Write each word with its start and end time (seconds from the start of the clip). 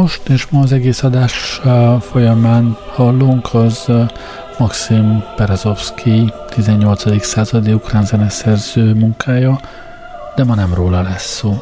most, 0.00 0.28
és 0.28 0.46
ma 0.46 0.60
az 0.60 0.72
egész 0.72 1.02
adás 1.02 1.60
folyamán 2.00 2.76
hallunk, 2.94 3.54
az 3.54 3.92
Maxim 4.58 5.24
Berezovsky 5.36 6.32
18. 6.48 7.24
századi 7.24 7.72
ukrán 7.72 8.04
zeneszerző 8.04 8.94
munkája, 8.94 9.60
de 10.36 10.44
ma 10.44 10.54
nem 10.54 10.74
róla 10.74 11.02
lesz 11.02 11.34
szó. 11.34 11.60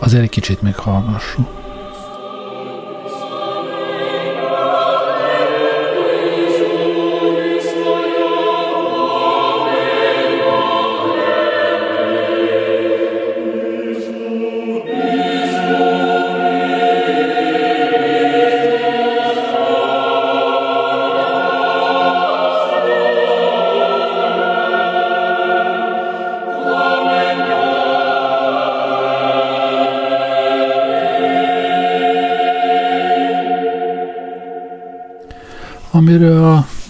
Azért 0.00 0.22
egy 0.22 0.28
kicsit 0.28 0.62
még 0.62 0.76
hallgassuk. 0.76 1.59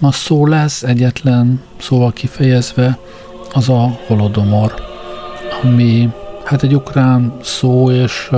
Ma 0.00 0.12
szó 0.12 0.46
lesz, 0.46 0.82
egyetlen 0.82 1.62
szóval 1.80 2.12
kifejezve, 2.12 2.98
az 3.52 3.68
a 3.68 3.98
holodomor, 4.06 4.74
ami 5.62 6.10
hát 6.44 6.62
egy 6.62 6.74
ukrán 6.74 7.36
szó, 7.42 7.90
és 7.90 8.30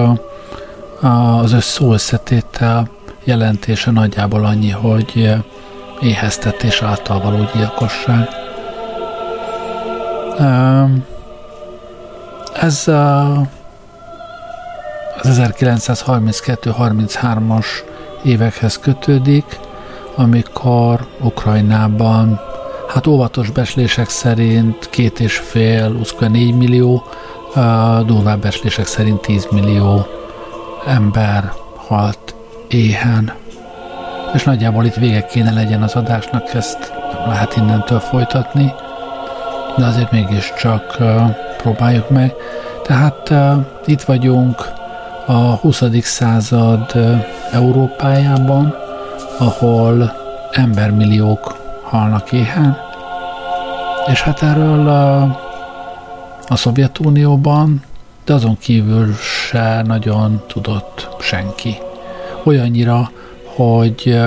az 1.01 1.63
szó 1.63 1.93
összetétel 1.93 2.89
jelentése 3.25 3.91
nagyjából 3.91 4.45
annyi, 4.45 4.71
hogy 4.71 5.35
éheztetés 6.01 6.83
által 6.83 7.21
való 7.21 7.49
gyilkosság. 7.55 8.29
Ez 12.53 12.89
az 15.23 15.23
1932-33-as 15.23 17.67
évekhez 18.23 18.79
kötődik, 18.79 19.59
amikor 20.15 21.07
Ukrajnában, 21.21 22.41
hát 22.89 23.07
óvatos 23.07 23.51
beslések 23.51 24.09
szerint 24.09 24.89
két 24.91 25.21
és 25.21 25.37
fél, 25.37 25.97
4 26.19 26.55
millió, 26.55 27.05
durvább 28.07 28.41
beslések 28.41 28.87
szerint 28.87 29.21
10 29.21 29.47
millió 29.51 30.07
ember 30.87 31.53
halt 31.77 32.35
éhen. 32.69 33.33
És 34.35 34.45
nagyjából 34.45 34.85
itt 34.85 34.95
vége 34.95 35.27
kéne 35.27 35.53
legyen 35.53 35.83
az 35.83 35.95
adásnak, 35.95 36.55
ezt 36.55 36.93
nem 37.19 37.29
lehet 37.29 37.57
innentől 37.57 38.01
folytatni, 38.01 38.73
de 39.77 39.85
azért 39.85 40.11
mégiscsak 40.11 40.97
próbáljuk 41.57 42.11
meg. 42.11 42.35
Tehát 42.83 43.33
itt 43.87 44.03
vagyunk 44.03 44.69
a 45.27 45.33
20. 45.33 45.83
század 46.03 46.93
Európájában, 47.53 48.75
ahol 49.39 50.13
embermilliók 50.51 51.57
halnak 51.83 52.33
éhen, 52.33 52.77
és 54.07 54.23
hát 54.23 54.43
erről 54.43 54.89
a, 54.89 55.23
a 56.49 56.57
Szovjetunióban, 56.57 57.83
de 58.25 58.35
azon 58.35 58.59
kívül 58.59 59.15
se 59.15 59.83
nagyon 59.87 60.42
tudott 60.47 61.09
senki. 61.21 61.77
Olyannyira, 62.45 63.11
hogy 63.45 64.21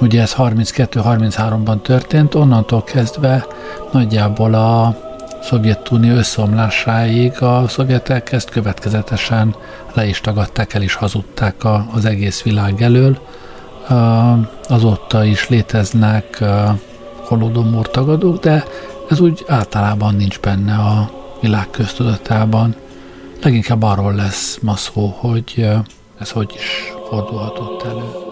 ugye 0.00 0.20
ez 0.20 0.34
32-33-ban 0.38 1.82
történt, 1.82 2.34
onnantól 2.34 2.82
kezdve 2.82 3.46
nagyjából 3.92 4.54
a 4.54 4.96
Szovjetunió 5.42 6.14
összeomlásáig 6.14 7.42
a 7.42 7.68
szovjetek 7.68 8.32
ezt 8.32 8.50
következetesen 8.50 9.54
le 9.92 10.06
is 10.06 10.20
tagadták, 10.20 10.74
el 10.74 10.82
is 10.82 10.94
hazudták 10.94 11.54
az 11.94 12.04
egész 12.04 12.42
világ 12.42 12.82
elől, 12.82 13.18
azóta 14.68 15.24
is 15.24 15.48
léteznek 15.48 16.44
holodomor 17.24 17.90
tagadók, 17.90 18.38
de 18.38 18.64
ez 19.08 19.20
úgy 19.20 19.44
általában 19.48 20.14
nincs 20.14 20.40
benne 20.40 20.74
a 20.74 21.10
világ 21.40 21.70
köztudatában. 21.70 22.74
Leginkább 23.42 23.82
arról 23.82 24.14
lesz 24.14 24.58
ma 24.62 24.76
szó, 24.76 25.14
hogy 25.18 25.68
ez 26.18 26.30
hogy 26.30 26.52
is 26.54 26.92
fordulhatott 27.08 27.82
elő. 27.82 28.29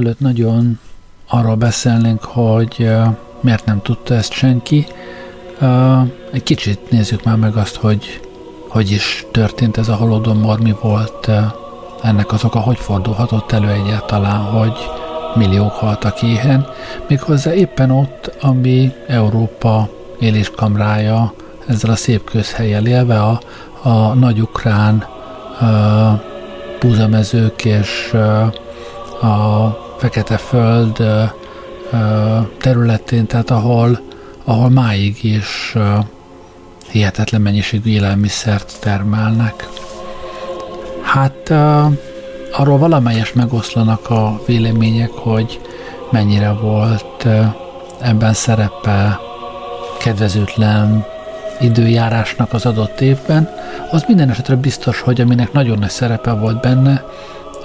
Mielőtt 0.00 0.20
nagyon 0.20 0.78
arról 1.28 1.54
beszélnénk, 1.54 2.24
hogy 2.24 2.90
miért 3.40 3.64
nem 3.64 3.82
tudta 3.82 4.14
ezt 4.14 4.32
senki, 4.32 4.86
egy 6.32 6.42
kicsit 6.42 6.90
nézzük 6.90 7.24
már 7.24 7.36
meg 7.36 7.56
azt, 7.56 7.76
hogy 7.76 8.20
hogy 8.68 8.90
is 8.90 9.26
történt 9.30 9.76
ez 9.76 9.88
a 9.88 9.94
holodomor, 9.94 10.60
mi 10.60 10.74
volt 10.80 11.30
ennek 12.02 12.32
az 12.32 12.44
oka, 12.44 12.58
hogy 12.58 12.78
fordulhatott 12.78 13.52
elő 13.52 13.68
egyáltalán, 13.68 14.40
hogy 14.40 14.78
milliók 15.34 15.72
haltak 15.72 16.22
éhen, 16.22 16.66
méghozzá 17.08 17.54
éppen 17.54 17.90
ott, 17.90 18.32
ami 18.40 18.92
Európa 19.06 19.88
éléskamrája 20.18 21.32
ezzel 21.66 21.90
a 21.90 21.96
szép 21.96 22.30
közhelyen 22.30 22.86
élve, 22.86 23.22
a, 23.22 23.40
a 23.82 24.14
nagy 24.14 24.40
ukrán 24.40 25.04
uh, 25.60 26.20
búzamezők 26.80 27.64
és 27.64 28.14
a 29.22 29.89
Fekete 30.00 30.36
Föld 30.36 31.02
területén, 32.58 33.26
tehát 33.26 33.50
ahol, 33.50 34.00
ahol 34.44 34.68
máig 34.68 35.24
is 35.24 35.74
hihetetlen 36.90 37.40
mennyiségű 37.40 37.90
élelmiszert 37.90 38.76
termelnek. 38.80 39.68
Hát 41.02 41.50
arról 42.52 42.78
valamelyes 42.78 43.32
megoszlanak 43.32 44.10
a 44.10 44.40
vélemények, 44.46 45.10
hogy 45.10 45.60
mennyire 46.10 46.52
volt 46.52 47.26
ebben 48.00 48.32
szerepe 48.32 49.20
kedvezőtlen 49.98 51.04
időjárásnak 51.60 52.52
az 52.52 52.66
adott 52.66 53.00
évben, 53.00 53.48
az 53.90 54.04
minden 54.06 54.30
esetre 54.30 54.54
biztos, 54.54 55.00
hogy 55.00 55.20
aminek 55.20 55.52
nagyon 55.52 55.78
nagy 55.78 55.90
szerepe 55.90 56.32
volt 56.32 56.60
benne, 56.60 57.04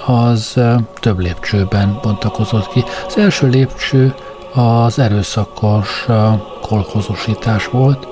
az 0.06 0.60
több 1.00 1.18
lépcsőben 1.18 1.98
bontakozott 2.02 2.68
ki. 2.68 2.84
Az 3.06 3.18
első 3.18 3.48
lépcső 3.48 4.14
az 4.54 4.98
erőszakos 4.98 6.06
kolhozosítás 6.60 7.66
volt, 7.66 8.06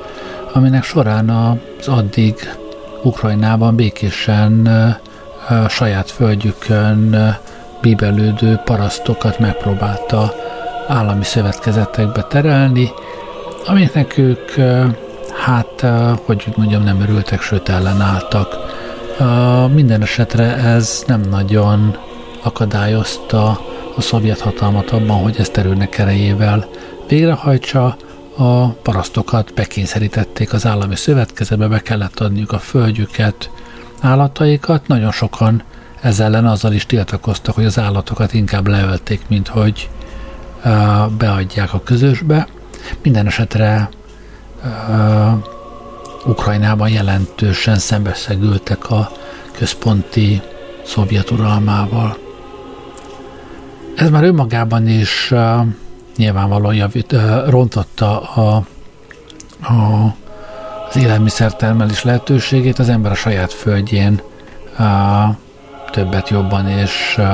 aminek 0.53 0.83
során 0.85 1.29
az 1.29 1.89
addig 1.89 2.35
Ukrajnában 3.03 3.77
békésen 3.77 4.69
saját 5.69 6.11
földjükön 6.11 7.37
bíbelődő 7.81 8.61
parasztokat 8.65 9.39
megpróbálta 9.39 10.33
állami 10.89 11.25
szövetkezetekbe 11.25 12.23
terelni, 12.23 12.91
amiknek 13.67 14.19
ők, 14.19 14.51
hát, 15.45 15.85
hogy 16.25 16.45
úgy 16.49 16.57
mondjam, 16.57 16.83
nem 16.83 17.01
örültek, 17.01 17.43
sőt 17.43 17.69
ellenálltak 17.69 18.57
minden 19.75 20.03
esetre 20.03 20.57
ez 20.57 21.05
nem 21.07 21.21
nagyon 21.21 21.97
akadályozta 22.43 23.61
a 23.97 24.01
szovjet 24.01 24.41
hatalmat 24.41 24.91
abban, 24.91 25.23
hogy 25.23 25.37
ezt 25.39 25.57
erőnek 25.57 25.99
erejével 25.99 26.69
végrehajtsa, 27.09 27.97
a 28.37 28.69
parasztokat 28.69 29.55
bekényszerítették 29.55 30.53
az 30.53 30.67
állami 30.67 30.97
szövetkezetbe, 30.97 31.69
be 31.69 31.81
kellett 31.81 32.21
adniuk 32.21 32.53
a 32.53 32.59
földjüket, 32.59 33.51
állataikat. 34.01 34.87
Nagyon 34.87 35.13
sokan 35.13 35.63
ezzel 36.01 36.27
ellen 36.27 36.47
azzal 36.47 36.73
is 36.73 36.87
tiltakoztak, 36.87 37.55
hogy 37.55 37.65
az 37.65 37.79
állatokat 37.79 38.33
inkább 38.33 38.67
leölték, 38.67 39.21
mint 39.29 39.49
hogy 39.49 39.91
beadják 41.19 41.75
a 41.75 41.83
közösbe. 41.83 42.49
Minden 43.03 43.27
esetre 43.27 43.89
Ukrajnában 46.27 46.89
jelentősen 46.89 47.79
szembeszegültek 47.79 48.91
a 48.91 49.11
központi 49.53 50.43
szovjet 50.85 51.31
uralmával. 51.31 52.17
Ez 53.97 54.11
már 54.11 54.25
önmagában 54.25 54.89
is 54.89 55.31
uh, 55.31 55.67
nyilvánvalóan 56.17 56.75
javít, 56.75 57.13
uh, 57.13 57.49
rontotta 57.49 58.21
a, 58.21 58.65
a, 59.61 60.15
az 60.89 60.97
élelmiszertermelés 60.97 62.03
lehetőségét, 62.03 62.79
az 62.79 62.89
ember 62.89 63.11
a 63.11 63.15
saját 63.15 63.53
földjén 63.53 64.21
uh, 64.79 64.87
többet 65.91 66.29
jobban 66.29 66.69
és 66.69 67.15
uh, 67.19 67.27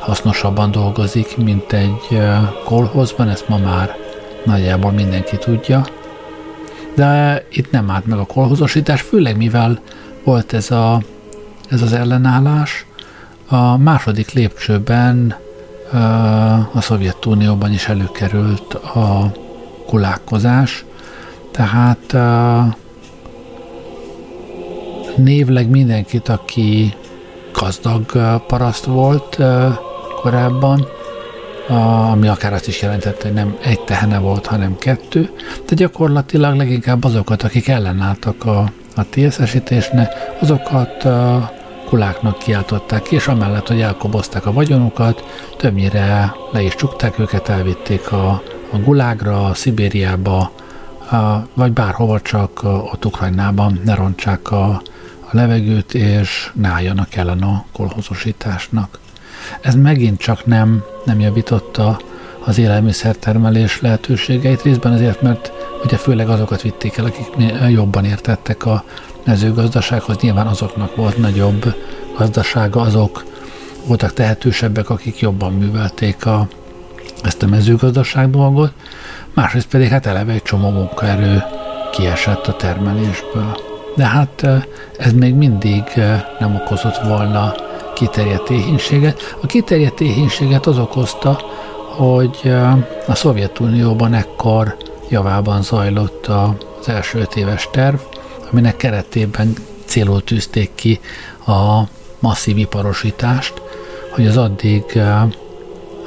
hasznosabban 0.00 0.70
dolgozik, 0.70 1.36
mint 1.36 1.72
egy 1.72 2.06
uh, 2.10 2.36
kolhozban, 2.64 3.28
ezt 3.28 3.48
ma 3.48 3.56
már 3.56 3.96
nagyjából 4.44 4.90
mindenki 4.90 5.36
tudja. 5.36 5.84
De 6.94 7.44
itt 7.50 7.70
nem 7.70 7.90
állt 7.90 8.06
meg 8.06 8.18
a 8.18 8.24
kolhozosítás, 8.24 9.00
főleg 9.00 9.36
mivel 9.36 9.80
volt 10.24 10.52
ez, 10.52 10.70
a, 10.70 11.02
ez 11.68 11.82
az 11.82 11.92
ellenállás, 11.92 12.86
a 13.48 13.76
második 13.76 14.32
lépcsőben 14.32 15.34
a 16.72 16.80
Szovjetunióban 16.80 17.72
is 17.72 17.88
előkerült 17.88 18.74
a 18.74 19.32
kulálkozás, 19.86 20.84
tehát 21.50 22.16
névleg 25.16 25.68
mindenkit, 25.68 26.28
aki 26.28 26.94
gazdag 27.52 28.04
paraszt 28.46 28.84
volt 28.84 29.38
korábban, 30.22 30.86
ami 31.68 32.28
akár 32.28 32.52
azt 32.52 32.68
is 32.68 32.82
jelentette, 32.82 33.26
hogy 33.26 33.36
nem 33.36 33.56
egy 33.62 33.80
tehene 33.80 34.18
volt, 34.18 34.46
hanem 34.46 34.78
kettő, 34.78 35.30
de 35.66 35.74
gyakorlatilag 35.74 36.56
leginkább 36.56 37.04
azokat, 37.04 37.42
akik 37.42 37.68
ellenálltak 37.68 38.44
a, 38.44 38.72
a 38.96 39.04
TSS-ítésnek, 39.10 40.12
azokat 40.40 41.06
kuláknak 41.88 42.38
kiáltották 42.38 43.02
ki, 43.02 43.14
és 43.14 43.26
amellett, 43.26 43.66
hogy 43.66 43.80
elkobozták 43.80 44.46
a 44.46 44.52
vagyonukat, 44.52 45.24
többnyire 45.56 46.34
le 46.52 46.62
is 46.62 46.74
csukták 46.74 47.18
őket, 47.18 47.48
elvitték 47.48 48.12
a, 48.12 48.42
a 48.70 48.78
gulágra, 48.84 49.44
a 49.44 49.54
Szibériába, 49.54 50.52
a, 51.10 51.46
vagy 51.54 51.72
bárhova, 51.72 52.20
csak 52.20 52.62
ott 52.62 53.04
Ukrajnában 53.04 53.80
ne 53.84 53.94
rontsák 53.94 54.50
a, 54.50 54.64
a 55.20 55.30
levegőt, 55.30 55.94
és 55.94 56.50
ne 56.54 56.68
álljanak 56.68 57.14
ellen 57.14 57.42
a 57.42 57.64
kolhozosításnak. 57.72 58.98
Ez 59.60 59.74
megint 59.74 60.18
csak 60.18 60.46
nem, 60.46 60.82
nem 61.04 61.20
javította 61.20 61.98
az 62.44 62.58
élelmiszertermelés 62.58 63.80
lehetőségeit, 63.80 64.62
részben 64.62 64.92
azért, 64.92 65.22
mert 65.22 65.52
ugye 65.84 65.96
főleg 65.96 66.28
azokat 66.28 66.62
vitték 66.62 66.96
el, 66.96 67.04
akik 67.04 67.26
jobban 67.70 68.04
értettek 68.04 68.66
a 68.66 68.84
mezőgazdasághoz, 69.24 70.16
nyilván 70.20 70.46
azoknak 70.46 70.96
volt 70.96 71.18
nagyobb 71.18 71.74
gazdasága, 72.16 72.80
azok 72.80 73.24
voltak 73.86 74.12
tehetősebbek, 74.12 74.90
akik 74.90 75.18
jobban 75.18 75.52
művelték 75.52 76.26
a, 76.26 76.48
ezt 77.24 77.42
a 77.42 77.46
mezőgazdaság 77.46 78.30
dolgot, 78.30 78.72
másrészt 79.34 79.68
pedig 79.68 79.88
hát 79.88 80.06
eleve 80.06 80.32
egy 80.32 80.42
csomó 80.42 80.70
munkaerő 80.70 81.42
kiesett 81.90 82.46
a 82.46 82.56
termelésből. 82.56 83.56
De 83.96 84.06
hát 84.06 84.46
ez 84.98 85.12
még 85.12 85.34
mindig 85.34 85.82
nem 86.38 86.54
okozott 86.54 86.98
volna 87.04 87.54
kiterjedt 87.98 88.50
éhínséget. 88.50 89.36
A 89.40 89.46
kiterjedt 89.46 90.00
éhínséget 90.00 90.66
az 90.66 90.78
okozta, 90.78 91.40
hogy 91.96 92.54
a 93.06 93.14
Szovjetunióban 93.14 94.14
ekkor 94.14 94.76
javában 95.08 95.62
zajlott 95.62 96.26
az 96.26 96.88
első 96.88 97.18
öt 97.18 97.36
éves 97.36 97.68
terv, 97.72 97.96
aminek 98.50 98.76
keretében 98.76 99.54
célul 99.84 100.24
tűzték 100.24 100.70
ki 100.74 101.00
a 101.46 101.82
masszív 102.18 102.58
iparosítást, 102.58 103.62
hogy 104.10 104.26
az 104.26 104.36
addig 104.36 104.84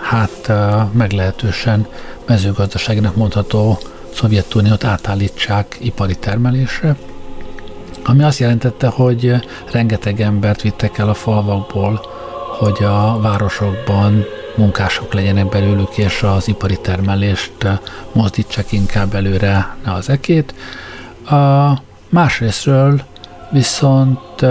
hát 0.01 0.51
meglehetősen 0.91 1.87
mezőgazdaságnak 2.27 3.15
mondható 3.15 3.77
Szovjetuniót 4.13 4.83
átállítsák 4.83 5.77
ipari 5.79 6.15
termelésre, 6.15 6.95
ami 8.03 8.23
azt 8.23 8.39
jelentette, 8.39 8.87
hogy 8.87 9.33
rengeteg 9.71 10.21
embert 10.21 10.61
vittek 10.61 10.97
el 10.97 11.09
a 11.09 11.13
falvakból, 11.13 12.01
hogy 12.57 12.83
a 12.83 13.19
városokban 13.21 14.23
munkások 14.55 15.13
legyenek 15.13 15.49
belőlük, 15.49 15.97
és 15.97 16.23
az 16.23 16.47
ipari 16.47 16.77
termelést 16.81 17.51
mozdítsák 18.11 18.71
inkább 18.71 19.13
előre, 19.13 19.75
ne 19.85 19.93
az 19.93 20.09
ekét. 20.09 20.53
A 21.29 21.71
másrésztről 22.09 23.01
viszont 23.51 24.41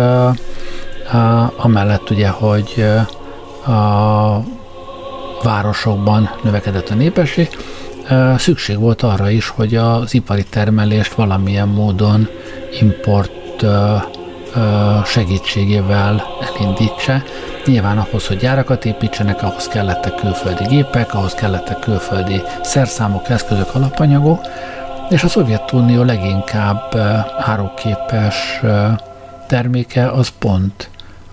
amellett 1.57 2.11
ugye, 2.11 2.29
hogy 2.29 2.85
a 3.67 4.41
városokban 5.43 6.31
növekedett 6.43 6.89
a 6.89 6.95
népesség, 6.95 7.49
szükség 8.37 8.79
volt 8.79 9.03
arra 9.03 9.31
is, 9.31 9.49
hogy 9.49 9.75
az 9.77 10.15
ipari 10.15 10.45
termelést 10.45 11.15
valamilyen 11.15 11.69
módon 11.69 12.29
import 12.81 13.31
segítségével 15.05 16.23
elindítsa. 16.55 17.23
Nyilván 17.67 17.99
ahhoz, 17.99 18.27
hogy 18.27 18.37
gyárakat 18.37 18.85
építsenek, 18.85 19.43
ahhoz 19.43 19.69
kellettek 19.69 20.15
külföldi 20.15 20.65
gépek, 20.65 21.15
ahhoz 21.15 21.35
kellettek 21.35 21.79
külföldi 21.79 22.43
szerszámok, 22.63 23.29
eszközök, 23.29 23.75
alapanyagok, 23.75 24.41
és 25.09 25.23
a 25.23 25.29
Szovjetunió 25.29 26.03
leginkább 26.03 26.97
áruképes 27.39 28.61
terméke 29.47 30.11
az 30.11 30.29
pont 30.39 30.91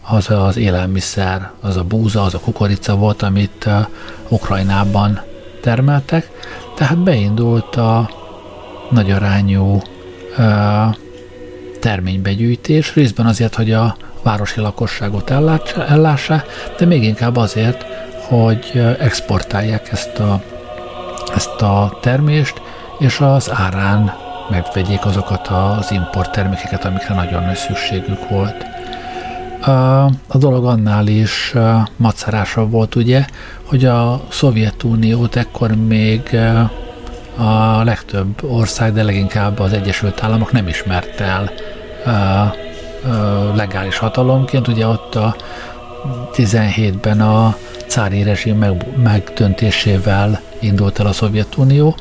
az 0.10 0.30
az 0.30 0.58
élelmiszer, 0.58 1.52
az 1.62 1.78
a 1.78 1.84
búza, 1.84 2.22
az 2.22 2.34
a 2.34 2.40
kukorica 2.40 2.96
volt, 2.96 3.22
amit 3.22 3.70
Ukrajnában 4.28 5.22
termeltek, 5.62 6.30
tehát 6.76 6.98
beindult 6.98 7.76
a 7.76 8.10
nagyarányú 8.90 9.82
terménybegyűjtés, 11.80 12.94
részben 12.94 13.26
azért, 13.26 13.56
hogy 13.56 13.72
a 13.72 13.98
városi 14.24 14.60
lakosságot 14.60 15.30
ellássa, 15.90 16.44
de 16.78 16.86
még 16.86 17.04
inkább 17.04 17.36
azért, 17.36 17.86
hogy 18.28 18.96
exportálják 19.00 19.92
ezt 19.92 20.20
a, 20.20 20.42
ezt 21.36 21.62
a 21.62 21.98
termést, 22.02 22.62
és 23.00 23.20
az 23.20 23.52
árán 23.54 24.14
megvegyék 24.50 25.06
azokat 25.06 25.48
az 25.48 25.92
import 25.92 26.32
termékeket, 26.32 26.86
amikre 26.86 27.16
nagyon 27.16 27.44
nagy 27.44 27.56
szükségük 27.56 28.30
volt. 28.30 28.66
A 30.28 30.38
dolog 30.38 30.66
annál 30.66 31.08
is 31.08 31.54
macerásabb 31.96 32.72
volt 32.72 32.96
ugye, 32.96 33.26
hogy 33.64 33.86
a 33.86 34.22
Szovjetuniót 34.30 35.36
ekkor 35.36 35.76
még 35.76 36.38
a 37.38 37.84
legtöbb 37.84 38.44
ország, 38.44 38.94
de 38.94 39.04
leginkább 39.04 39.60
az 39.60 39.74
Egyesült 39.74 40.24
Államok 40.24 40.52
nem 40.52 40.68
ismerte 40.68 41.24
el 41.24 41.52
legális 43.56 43.98
hatalomként. 43.98 44.68
Ugye 44.68 44.88
ott 44.88 45.16
a 45.16 45.36
17-ben 46.34 47.22
a 47.22 47.56
cári 47.88 48.24
rezsim 48.24 48.58
meg, 48.58 48.86
megdöntésével 49.04 50.42
indult 50.60 51.00
el 51.00 51.06
a 51.06 51.12
Szovjetunió, 51.12 51.96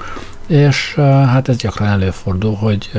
és 0.46 0.94
hát 1.26 1.48
ez 1.48 1.56
gyakran 1.56 1.88
előfordul, 1.88 2.54
hogy 2.54 2.90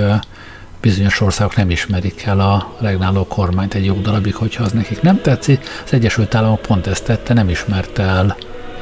bizonyos 0.82 1.22
országok 1.22 1.56
nem 1.56 1.70
ismerik 1.70 2.24
el 2.26 2.40
a 2.40 2.72
regnáló 2.80 3.26
kormányt 3.28 3.74
egy 3.74 3.86
jó 3.86 3.94
darabig, 3.94 4.36
hogyha 4.36 4.64
az 4.64 4.72
nekik 4.72 5.02
nem 5.02 5.22
tetszik. 5.22 5.64
Az 5.86 5.94
Egyesült 5.94 6.36
Államok 6.36 6.62
pont 6.62 6.88
ezt 6.88 7.04
tette, 7.04 7.34
nem 7.34 7.50
ismerte 7.50 8.04
el 8.04 8.36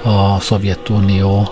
a 0.03 0.39
Szovjetunió 0.39 1.50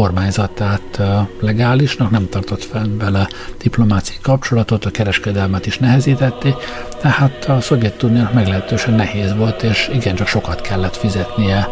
kormányzatát 0.00 1.00
legálisnak, 1.40 2.10
nem 2.10 2.28
tartott 2.28 2.64
fenn 2.64 2.98
vele 2.98 3.28
diplomáciai 3.58 4.18
kapcsolatot, 4.22 4.84
a 4.84 4.90
kereskedelmet 4.90 5.66
is 5.66 5.78
nehezítették, 5.78 6.54
tehát 7.00 7.44
a 7.44 7.60
Szovjetuniónak 7.60 8.32
meglehetősen 8.32 8.94
nehéz 8.94 9.34
volt, 9.34 9.62
és 9.62 9.90
igencsak 9.92 10.26
sokat 10.26 10.60
kellett 10.60 10.96
fizetnie 10.96 11.68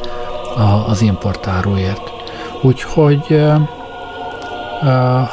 az 0.87 1.03
importáróért. 1.03 2.13
Úgyhogy 2.63 3.43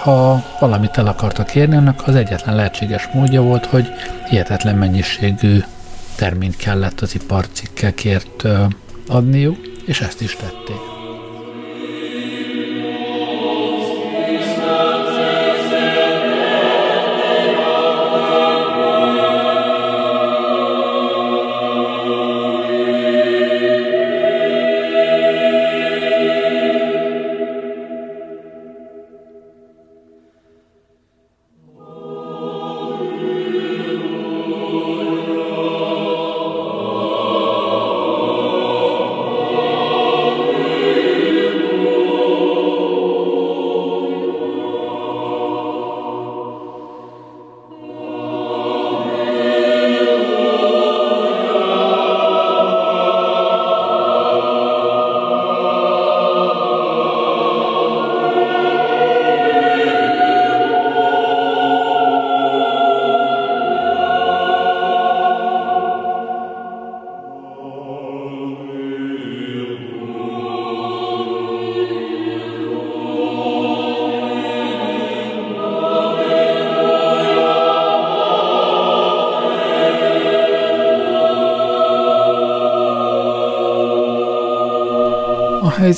ha 0.04 0.44
valamit 0.60 0.98
el 0.98 1.08
akartak 1.08 1.56
érni, 1.56 1.76
annak 1.76 2.04
az 2.06 2.16
egyetlen 2.16 2.56
lehetséges 2.56 3.10
módja 3.14 3.42
volt, 3.42 3.66
hogy 3.66 3.88
hihetetlen 4.30 4.76
mennyiségű 4.76 5.60
terményt 6.16 6.56
kellett 6.56 7.02
az 7.02 7.16
iparcikkekért 7.16 8.44
adniuk, 9.08 9.58
és 9.86 10.02
ezt 10.02 10.22
is 10.22 10.36
tették. 10.36 10.95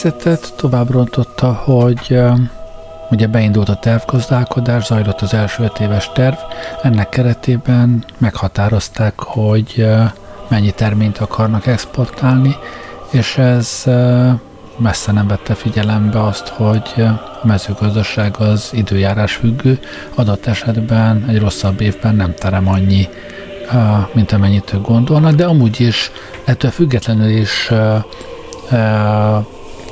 Helyzetet 0.01 0.53
tovább 0.55 0.91
rontotta, 0.91 1.53
hogy 1.53 2.19
ugye 3.09 3.27
beindult 3.27 3.69
a 3.69 3.75
tervgazdálkodás, 3.75 4.85
zajlott 4.85 5.21
az 5.21 5.33
első 5.33 5.63
öt 5.63 5.79
éves 5.79 6.11
terv, 6.13 6.35
ennek 6.81 7.09
keretében 7.09 8.05
meghatározták, 8.17 9.19
hogy 9.19 9.87
mennyi 10.47 10.71
terményt 10.71 11.17
akarnak 11.17 11.65
exportálni, 11.67 12.55
és 13.11 13.37
ez 13.37 13.83
messze 14.77 15.11
nem 15.11 15.27
vette 15.27 15.53
figyelembe 15.53 16.23
azt, 16.23 16.47
hogy 16.47 16.93
a 16.97 17.41
mezőgazdaság 17.43 18.35
az 18.39 18.69
időjárás 18.73 19.33
függő, 19.33 19.79
adott 20.15 20.45
esetben 20.45 21.25
egy 21.27 21.39
rosszabb 21.39 21.81
évben 21.81 22.15
nem 22.15 22.33
terem 22.33 22.67
annyi, 22.67 23.07
mint 24.13 24.31
amennyit 24.31 24.73
ők 24.73 24.87
gondolnak, 24.87 25.33
de 25.33 25.45
amúgy 25.45 25.79
is 25.79 26.11
ettől 26.45 26.71
függetlenül 26.71 27.29
is 27.29 27.71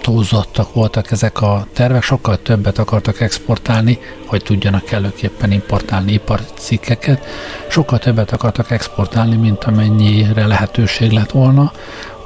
túlzottak 0.05 0.73
voltak 0.73 1.11
ezek 1.11 1.41
a 1.41 1.67
tervek, 1.73 2.03
sokkal 2.03 2.37
többet 2.37 2.77
akartak 2.77 3.19
exportálni, 3.19 3.99
hogy 4.25 4.43
tudjanak 4.43 4.91
előképpen 4.91 5.51
importálni 5.51 6.11
iparcikkeket, 6.11 7.25
sokkal 7.69 7.99
többet 7.99 8.31
akartak 8.31 8.71
exportálni, 8.71 9.35
mint 9.35 9.63
amennyire 9.63 10.45
lehetőség 10.47 11.11
lett 11.11 11.31
volna, 11.31 11.71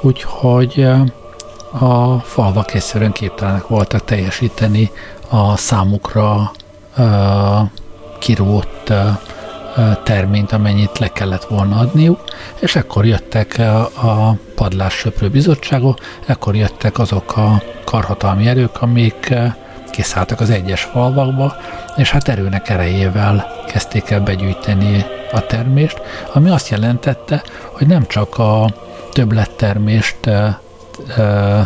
úgyhogy 0.00 0.72
eh, 0.76 1.00
a 1.82 2.18
falvak 2.18 2.74
egyszerűen 2.74 3.12
képtelenek 3.12 3.66
voltak 3.66 4.04
teljesíteni 4.04 4.90
a 5.28 5.56
számukra 5.56 6.52
uh, 6.96 7.68
kirótt 8.18 8.88
uh, 8.88 9.18
terményt, 10.02 10.52
amennyit 10.52 10.98
le 10.98 11.08
kellett 11.08 11.44
volna 11.44 11.78
adniuk, 11.78 12.20
és 12.58 12.76
ekkor 12.76 13.06
jöttek 13.06 13.58
a 14.02 14.36
padlássöprő 14.54 15.28
bizottságok, 15.28 15.98
ekkor 16.26 16.56
jöttek 16.56 16.98
azok 16.98 17.36
a 17.36 17.62
karhatalmi 17.84 18.46
erők, 18.46 18.82
amik 18.82 19.34
kiszálltak 19.90 20.40
az 20.40 20.50
egyes 20.50 20.82
falvakba, 20.82 21.56
és 21.96 22.10
hát 22.10 22.28
erőnek 22.28 22.68
erejével 22.68 23.46
kezdték 23.66 24.10
el 24.10 24.20
begyűjteni 24.20 25.04
a 25.32 25.46
termést, 25.46 26.00
ami 26.32 26.50
azt 26.50 26.68
jelentette, 26.68 27.42
hogy 27.72 27.86
nem 27.86 28.06
csak 28.06 28.38
a 28.38 28.74
többlettermést 29.12 30.30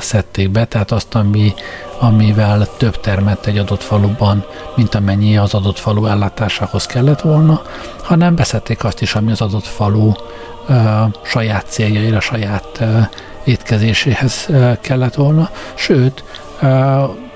szedték 0.01 0.51
be, 0.51 0.65
tehát 0.65 0.91
azt, 0.91 1.15
ami, 1.15 1.55
amivel 1.99 2.69
több 2.77 3.01
termett 3.01 3.47
egy 3.47 3.59
adott 3.59 3.83
faluban, 3.83 4.45
mint 4.77 4.95
amennyi 4.95 5.37
az 5.37 5.55
adott 5.55 5.79
falu 5.79 6.07
ellátásához 6.07 6.87
kellett 6.87 7.21
volna, 7.21 7.63
hanem 8.03 8.35
beszedték 8.35 8.85
azt 8.85 9.01
is, 9.01 9.15
ami 9.15 9.31
az 9.31 9.41
adott 9.41 9.67
falu 9.67 10.13
saját 11.23 11.65
céljaira, 11.69 12.21
saját 12.21 12.85
étkezéséhez 13.45 14.49
kellett 14.81 15.15
volna, 15.15 15.51
sőt, 15.75 16.25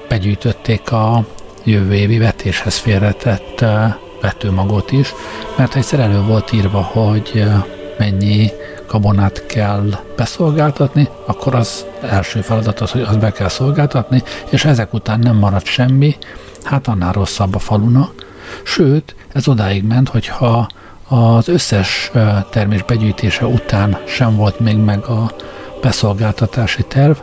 begyűjtötték 0.08 0.92
a 0.92 1.24
jövő 1.64 1.94
évi 1.94 2.18
vetéshez 2.18 2.76
félretett 2.76 3.64
vetőmagot 4.20 4.92
is, 4.92 5.14
mert 5.56 5.76
egyszer 5.76 6.00
elő 6.00 6.20
volt 6.20 6.52
írva, 6.52 6.80
hogy 6.82 7.44
mennyi 7.98 8.50
gabonát 8.88 9.46
kell 9.46 9.90
beszolgáltatni, 10.16 11.08
akkor 11.26 11.54
az 11.54 11.84
első 12.00 12.40
feladat 12.40 12.80
az, 12.80 12.90
hogy 12.90 13.00
azt 13.00 13.18
be 13.18 13.32
kell 13.32 13.48
szolgáltatni, 13.48 14.22
és 14.50 14.64
ezek 14.64 14.94
után 14.94 15.18
nem 15.18 15.36
marad 15.36 15.64
semmi, 15.64 16.16
hát 16.62 16.88
annál 16.88 17.12
rosszabb 17.12 17.54
a 17.54 17.58
falunak. 17.58 18.26
Sőt, 18.62 19.14
ez 19.32 19.48
odáig 19.48 19.84
ment, 19.84 20.08
hogyha 20.08 20.68
az 21.08 21.48
összes 21.48 22.10
termés 22.50 22.82
begyűjtése 22.82 23.46
után 23.46 23.98
sem 24.06 24.36
volt 24.36 24.60
még 24.60 24.76
meg 24.76 25.04
a 25.04 25.32
beszolgáltatási 25.80 26.82
terv, 26.82 27.16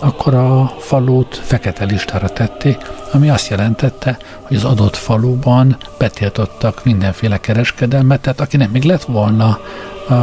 akkor 0.00 0.34
a 0.34 0.74
falut 0.78 1.40
fekete 1.42 1.84
listára 1.84 2.28
tették, 2.28 2.76
ami 3.12 3.30
azt 3.30 3.48
jelentette, 3.48 4.18
hogy 4.40 4.56
az 4.56 4.64
adott 4.64 4.96
faluban 4.96 5.76
betiltottak 5.98 6.84
mindenféle 6.84 7.38
kereskedelmet, 7.38 8.20
tehát 8.20 8.40
akinek 8.40 8.70
még 8.70 8.82
lett 8.82 9.04
volna 9.04 9.58
uh, 10.08 10.16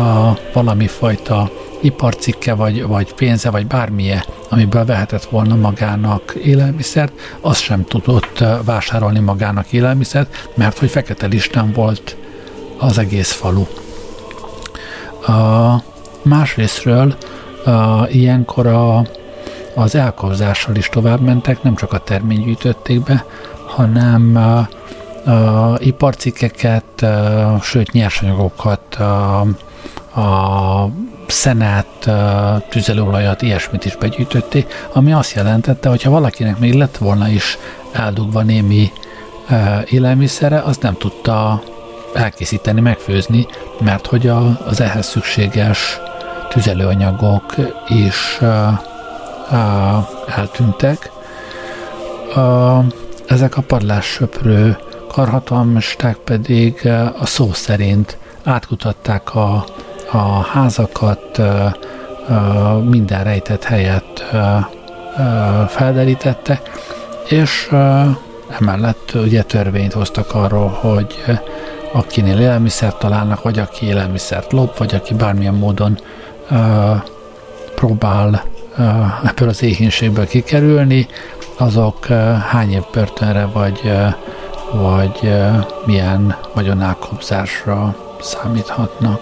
valami 0.53 0.87
fajta 0.87 1.49
iparcikke, 1.81 2.53
vagy, 2.53 2.83
vagy 2.83 3.13
pénze, 3.13 3.49
vagy 3.49 3.67
bármilyen, 3.67 4.23
amiből 4.49 4.85
vehetett 4.85 5.23
volna 5.25 5.55
magának 5.55 6.35
élelmiszert, 6.43 7.13
az 7.41 7.57
sem 7.57 7.85
tudott 7.85 8.43
vásárolni 8.63 9.19
magának 9.19 9.71
élelmiszert, 9.71 10.49
mert 10.55 10.77
hogy 10.77 10.89
fekete 10.89 11.27
listán 11.27 11.71
volt 11.71 12.17
az 12.77 12.97
egész 12.97 13.31
falu. 13.31 13.65
Uh, 15.27 15.81
másrésztről 16.21 17.15
uh, 17.65 18.15
ilyenkor 18.15 18.67
a, 18.67 19.07
az 19.77 19.95
elkobzással 19.95 20.75
is 20.75 20.89
tovább 20.89 21.19
mentek, 21.19 21.63
nem 21.63 21.75
csak 21.75 21.93
a 21.93 21.97
termény 21.97 22.43
gyűjtötték 22.43 23.03
be, 23.03 23.25
hanem 23.65 24.35
uh, 24.35 25.33
uh, 25.35 25.85
iparcikkeket, 25.87 27.01
uh, 27.01 27.61
sőt 27.61 27.91
nyersanyagokat, 27.91 28.97
uh, 28.99 29.39
a 30.25 30.89
szenet, 31.27 32.05
uh, 32.07 32.13
tüzelőolajat, 32.69 33.41
ilyesmit 33.41 33.85
is 33.85 33.95
begyűjtötték, 33.95 34.87
ami 34.93 35.13
azt 35.13 35.33
jelentette, 35.33 35.89
hogy 35.89 36.01
ha 36.01 36.09
valakinek 36.09 36.59
még 36.59 36.73
lett 36.73 36.97
volna 36.97 37.27
is 37.27 37.57
eldugva 37.91 38.41
némi 38.41 38.91
uh, 39.49 39.91
élelmiszere, 39.91 40.59
az 40.59 40.77
nem 40.77 40.97
tudta 40.97 41.61
elkészíteni, 42.13 42.81
megfőzni, 42.81 43.47
mert 43.79 44.07
hogy 44.07 44.27
a, 44.27 44.57
az 44.65 44.81
ehhez 44.81 45.07
szükséges 45.07 45.99
tüzelőanyagok 46.49 47.55
uh, 48.41 48.79
eltűntek. 50.35 51.11
Ezek 53.27 53.57
a 53.57 53.61
padlássöprő 53.61 54.77
karhatalmasták 55.17 56.15
pedig 56.15 56.81
uh, 56.83 57.21
a 57.21 57.25
szó 57.25 57.53
szerint 57.53 58.17
átkutatták 58.43 59.35
a, 59.35 59.65
a 60.11 60.41
házakat, 60.41 61.37
uh, 61.37 61.73
uh, 62.29 62.83
minden 62.83 63.23
rejtett 63.23 63.63
helyet 63.63 64.25
felderítette, 65.67 66.61
és 67.29 67.69
emellett 68.59 69.11
ugye 69.13 69.43
törvényt 69.43 69.93
hoztak 69.93 70.33
arról, 70.33 70.67
hogy 70.67 71.23
akinél 71.93 72.39
élelmiszert 72.39 72.99
találnak, 72.99 73.41
vagy 73.41 73.59
aki 73.59 73.85
élelmiszert 73.85 74.51
lop, 74.51 74.77
vagy 74.77 74.95
aki 74.95 75.13
bármilyen 75.13 75.53
módon 75.53 75.99
próbál 77.75 78.43
ebből 79.23 79.49
az 79.49 79.63
éhénységből 79.63 80.27
kikerülni, 80.27 81.07
azok 81.57 81.97
uh, 82.09 82.37
hány 82.37 82.71
év 82.71 82.83
börtönre, 82.93 83.45
vagy, 83.45 83.81
uh, 83.83 84.13
vagy 84.81 85.33
milyen 85.85 86.35
vagyonálkobzásra 86.53 87.95
számíthatnak. 88.21 89.19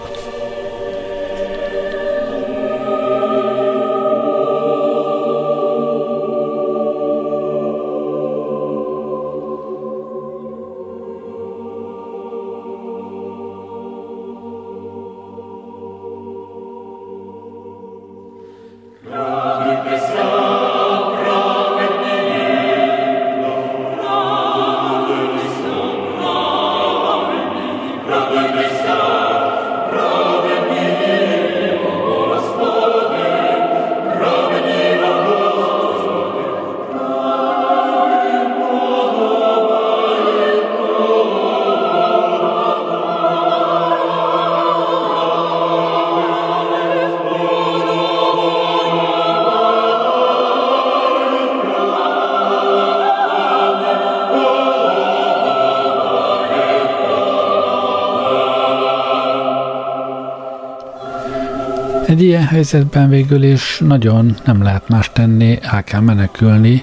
Egy 62.16 62.22
ilyen 62.22 62.46
helyzetben 62.46 63.08
végül 63.08 63.42
is 63.42 63.78
nagyon 63.84 64.36
nem 64.44 64.62
lehet 64.62 64.88
más 64.88 65.10
tenni, 65.12 65.58
el 65.62 65.84
kell 65.84 66.00
menekülni. 66.00 66.82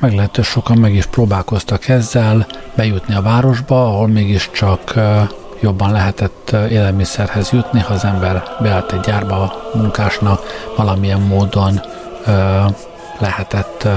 Meglehetős 0.00 0.46
sokan 0.46 0.78
meg 0.78 0.94
is 0.94 1.06
próbálkoztak 1.06 1.88
ezzel, 1.88 2.46
bejutni 2.76 3.14
a 3.14 3.22
városba, 3.22 3.86
ahol 3.86 4.08
mégiscsak 4.08 4.94
jobban 5.60 5.92
lehetett 5.92 6.56
élelmiszerhez 6.70 7.50
jutni, 7.50 7.80
ha 7.80 7.94
az 7.94 8.04
ember 8.04 8.42
beállt 8.60 8.92
egy 8.92 9.00
gyárba 9.00 9.52
munkásnak, 9.74 10.40
valamilyen 10.76 11.20
módon 11.20 11.80
lehetett 13.18 13.88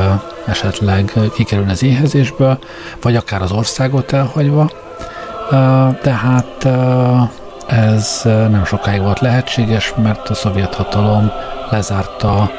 esetleg 0.45 1.13
kikerülni 1.35 1.71
az 1.71 1.83
éhezésből, 1.83 2.59
vagy 3.01 3.15
akár 3.15 3.41
az 3.41 3.51
országot 3.51 4.13
elhagyva. 4.13 4.71
Tehát 6.01 6.67
ez 7.67 8.21
nem 8.23 8.65
sokáig 8.65 9.01
volt 9.01 9.19
lehetséges, 9.19 9.93
mert 9.95 10.29
a 10.29 10.33
szovjet 10.33 10.75
hatalom 10.75 11.31
lezárta 11.69 12.51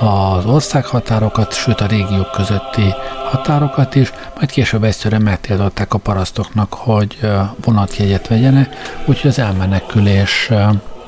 az 0.00 0.44
országhatárokat, 0.44 1.54
sőt 1.54 1.80
a 1.80 1.86
régiók 1.86 2.30
közötti 2.30 2.94
határokat 3.30 3.94
is, 3.94 4.12
majd 4.36 4.50
később 4.50 4.84
egyszerűen 4.84 5.22
megtiltották 5.22 5.94
a 5.94 5.98
parasztoknak, 5.98 6.74
hogy 6.74 7.18
vonatjegyet 7.64 8.28
vegyenek, 8.28 8.76
úgyhogy 9.04 9.30
az 9.30 9.38
elmenekülés 9.38 10.50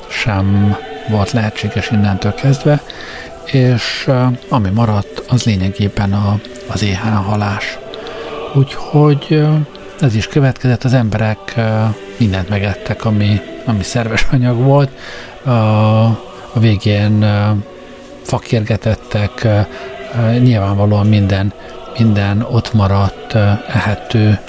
sem 0.07 0.75
volt 1.09 1.31
lehetséges 1.31 1.91
innentől 1.91 2.33
kezdve, 2.33 2.81
és 3.45 4.09
ami 4.49 4.69
maradt, 4.69 5.23
az 5.29 5.43
lényegében 5.43 6.13
a, 6.13 6.39
az 6.67 6.83
éhánhalás. 6.83 7.77
Úgyhogy 8.53 9.45
ez 9.99 10.15
is 10.15 10.27
következett, 10.27 10.83
az 10.83 10.93
emberek 10.93 11.55
mindent 12.17 12.49
megettek, 12.49 13.05
ami, 13.05 13.41
ami 13.65 13.83
szerves 13.83 14.27
anyag 14.31 14.57
volt. 14.57 14.89
A, 15.43 15.49
a 16.53 16.59
végén 16.59 17.25
fakérgetettek, 18.21 19.47
nyilvánvalóan 20.39 21.07
minden, 21.07 21.53
minden 21.97 22.45
ott 22.51 22.73
maradt 22.73 23.35
ehető 23.67 24.39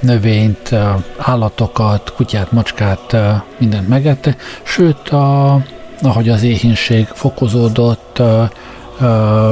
növényt, 0.00 0.74
állatokat, 1.16 2.12
kutyát, 2.16 2.52
macskát, 2.52 3.16
mindent 3.58 3.88
megette, 3.88 4.36
sőt, 4.62 5.08
a, 5.08 5.58
ahogy 6.02 6.28
az 6.28 6.42
éhínség 6.42 7.06
fokozódott, 7.06 8.22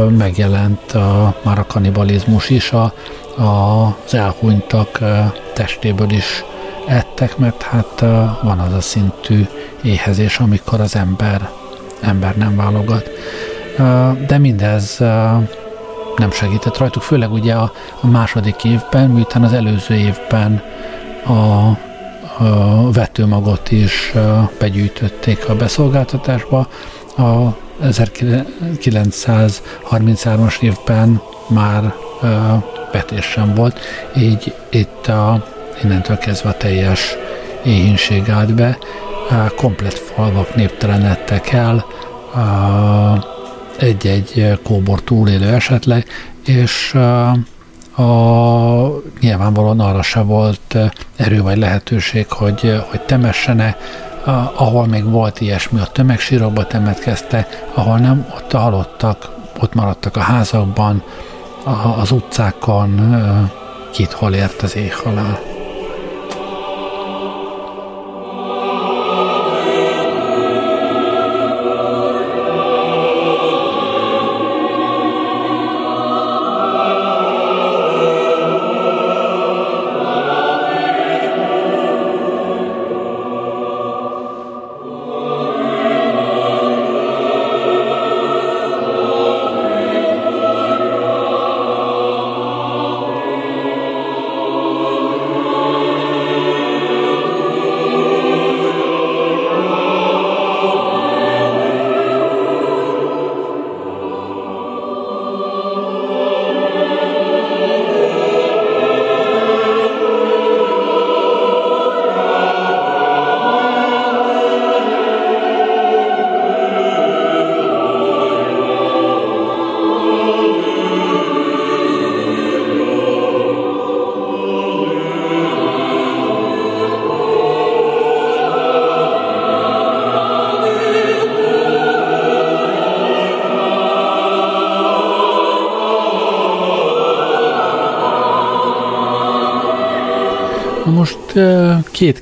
megjelent 0.09 0.93
a, 0.93 1.35
már 1.43 1.59
a 1.59 1.67
kanibalizmus 1.67 2.51
is, 2.51 2.73
a, 2.73 2.93
a, 3.43 3.85
az 4.05 4.15
elhunytak 4.15 4.99
testéből 5.55 6.11
is 6.11 6.45
ettek, 6.87 7.37
mert 7.37 7.63
hát 7.63 8.01
van 8.43 8.59
az 8.59 8.73
a 8.73 8.81
szintű 8.81 9.47
éhezés, 9.83 10.39
amikor 10.39 10.81
az 10.81 10.97
ember, 10.97 11.49
ember 12.01 12.37
nem 12.37 12.57
válogat. 12.57 13.11
De 14.27 14.39
mindez 14.39 14.99
nem 16.17 16.31
segített 16.31 16.79
rajtuk, 16.79 17.03
főleg 17.03 17.33
ugye 17.33 17.55
a, 17.55 17.73
a 18.01 18.07
második 18.07 18.65
évben, 18.65 19.11
miután 19.11 19.43
az 19.43 19.53
előző 19.53 19.95
évben 19.95 20.63
a, 21.27 21.69
a 22.45 22.91
vetőmagot 22.93 23.71
is 23.71 24.13
begyűjtötték 24.59 25.49
a 25.49 25.55
beszolgáltatásba. 25.55 26.69
A 27.17 27.57
1933-as 27.83 30.61
évben 30.61 31.21
már 31.49 31.95
vetés 32.93 33.25
sem 33.25 33.55
volt, 33.55 33.81
így 34.17 34.55
itt 34.71 35.07
a, 35.07 35.47
innentől 35.83 36.19
kezdve 36.19 36.49
a 36.49 36.57
teljes 36.57 37.17
éhínség 37.65 38.29
állt 38.29 38.55
be, 38.55 38.79
komplet 39.57 39.99
falvak 39.99 40.55
néptelenedtek 40.55 41.53
el, 41.53 41.85
egy-egy 43.79 44.59
kóbor 44.63 45.03
túlélő 45.03 45.55
esetleg, 45.55 46.07
és 46.45 46.95
a, 46.95 47.37
nyilvánvalóan 49.21 49.81
arra 49.81 50.03
se 50.03 50.21
volt 50.21 50.77
erő 51.17 51.43
vagy 51.43 51.59
lehetőség, 51.59 52.27
hogy, 52.29 52.83
hogy 52.91 53.01
temessene, 53.01 53.77
ahol 54.55 54.87
még 54.87 55.05
volt 55.11 55.41
ilyesmi, 55.41 55.81
a 55.81 55.87
tömegsírokba 55.87 56.67
temetkezte, 56.67 57.49
ahol 57.75 57.99
nem, 57.99 58.27
ott 58.35 58.53
halottak, 58.53 59.29
ott 59.61 59.75
maradtak 59.75 60.17
a 60.17 60.21
házakban, 60.21 61.03
az 61.97 62.11
utcákon, 62.11 63.17
kit 63.93 64.13
hol 64.13 64.35
ért 64.35 64.63
az 64.63 64.77
éhhalál. 64.77 65.54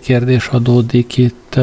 Kérdés 0.03 0.47
adódik 0.47 1.17
itt 1.17 1.61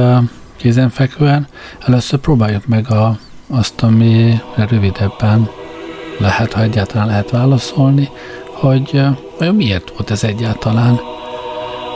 kézenfekvően. 0.56 1.48
Először 1.86 2.20
próbáljuk 2.20 2.66
meg 2.68 2.92
a, 2.92 3.18
azt, 3.48 3.82
ami 3.82 4.42
rövidebben 4.56 5.50
lehet, 6.18 6.54
ha 6.54 6.62
egyáltalán 6.62 7.08
lehet 7.08 7.30
válaszolni, 7.30 8.10
hogy 8.54 9.02
vajon 9.38 9.56
miért 9.56 9.90
volt 9.90 10.12
ez 10.12 10.24
egyáltalán. 10.24 11.00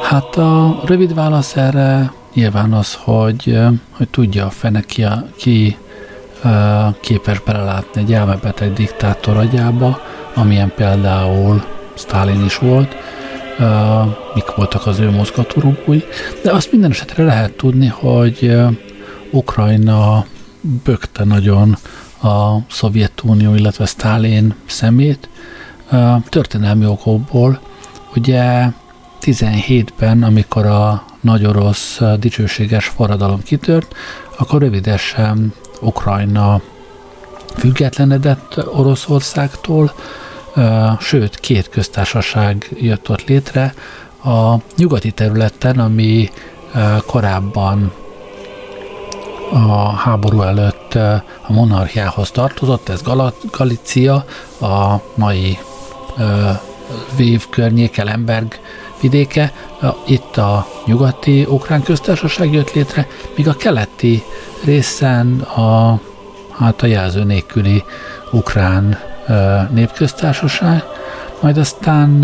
Hát 0.03 0.36
a 0.36 0.82
rövid 0.86 1.13
válasz 1.13 1.56
erre 1.56 2.12
nyilván 2.34 2.73
az, 2.73 2.93
hogy, 2.93 3.58
hogy 3.91 4.08
tudja 4.10 4.45
a 4.45 4.49
fene 4.49 4.82
ki, 4.82 5.03
a, 5.03 5.25
ki 5.36 5.77
képes 6.99 7.39
belelátni 7.39 8.01
egy 8.01 8.13
elmebeteg 8.13 8.73
diktátor 8.73 9.38
agyába, 9.38 10.01
amilyen 10.34 10.71
például 10.75 11.63
Stalin 11.93 12.45
is 12.45 12.58
volt, 12.58 12.95
mik 14.33 14.55
voltak 14.55 14.85
az 14.87 14.99
ő 14.99 15.09
mozgatórugói, 15.09 16.01
de 16.43 16.51
azt 16.51 16.71
minden 16.71 16.91
esetre 16.91 17.23
lehet 17.23 17.51
tudni, 17.51 17.87
hogy 17.87 18.55
Ukrajna 19.31 20.25
bökte 20.83 21.23
nagyon 21.23 21.77
a 22.21 22.57
Szovjetunió, 22.69 23.55
illetve 23.55 23.85
Stalin 23.85 24.55
szemét 24.65 25.29
történelmi 26.29 26.85
okokból. 26.85 27.59
Ugye 28.15 28.67
17-ben, 29.21 30.23
amikor 30.23 30.65
a 30.65 31.05
nagy 31.21 31.45
orosz 31.45 32.01
dicsőséges 32.19 32.85
forradalom 32.85 33.41
kitört, 33.43 33.95
akkor 34.37 34.61
rövidesen 34.61 35.53
Ukrajna 35.81 36.61
függetlenedett 37.57 38.67
Oroszországtól, 38.73 39.93
sőt, 40.99 41.39
két 41.39 41.69
köztársaság 41.69 42.69
jött 42.79 43.09
ott 43.09 43.23
létre. 43.23 43.73
A 44.23 44.55
nyugati 44.75 45.12
területen, 45.12 45.79
ami 45.79 46.29
korábban 47.05 47.91
a 49.51 49.89
háború 49.89 50.41
előtt 50.41 50.95
a 50.95 51.23
monarchiához 51.47 52.31
tartozott, 52.31 52.89
ez 52.89 53.01
Galícia, 53.51 54.25
a 54.62 55.01
mai 55.15 55.57
Vév 57.15 57.49
környéke, 57.49 58.03
Lemberg 58.03 58.59
vidéke, 59.01 59.53
itt 60.05 60.38
a 60.38 60.67
nyugati 60.86 61.45
ukrán 61.49 61.83
köztársaság 61.83 62.53
jött 62.53 62.73
létre, 62.73 63.07
míg 63.36 63.47
a 63.47 63.53
keleti 63.53 64.23
részen 64.63 65.39
a, 65.39 65.99
hát 66.51 66.81
a 66.81 66.86
jelző 66.86 67.23
nélküli 67.23 67.83
ukrán 68.31 68.99
népköztársaság, 69.69 70.83
majd 71.39 71.57
aztán 71.57 72.19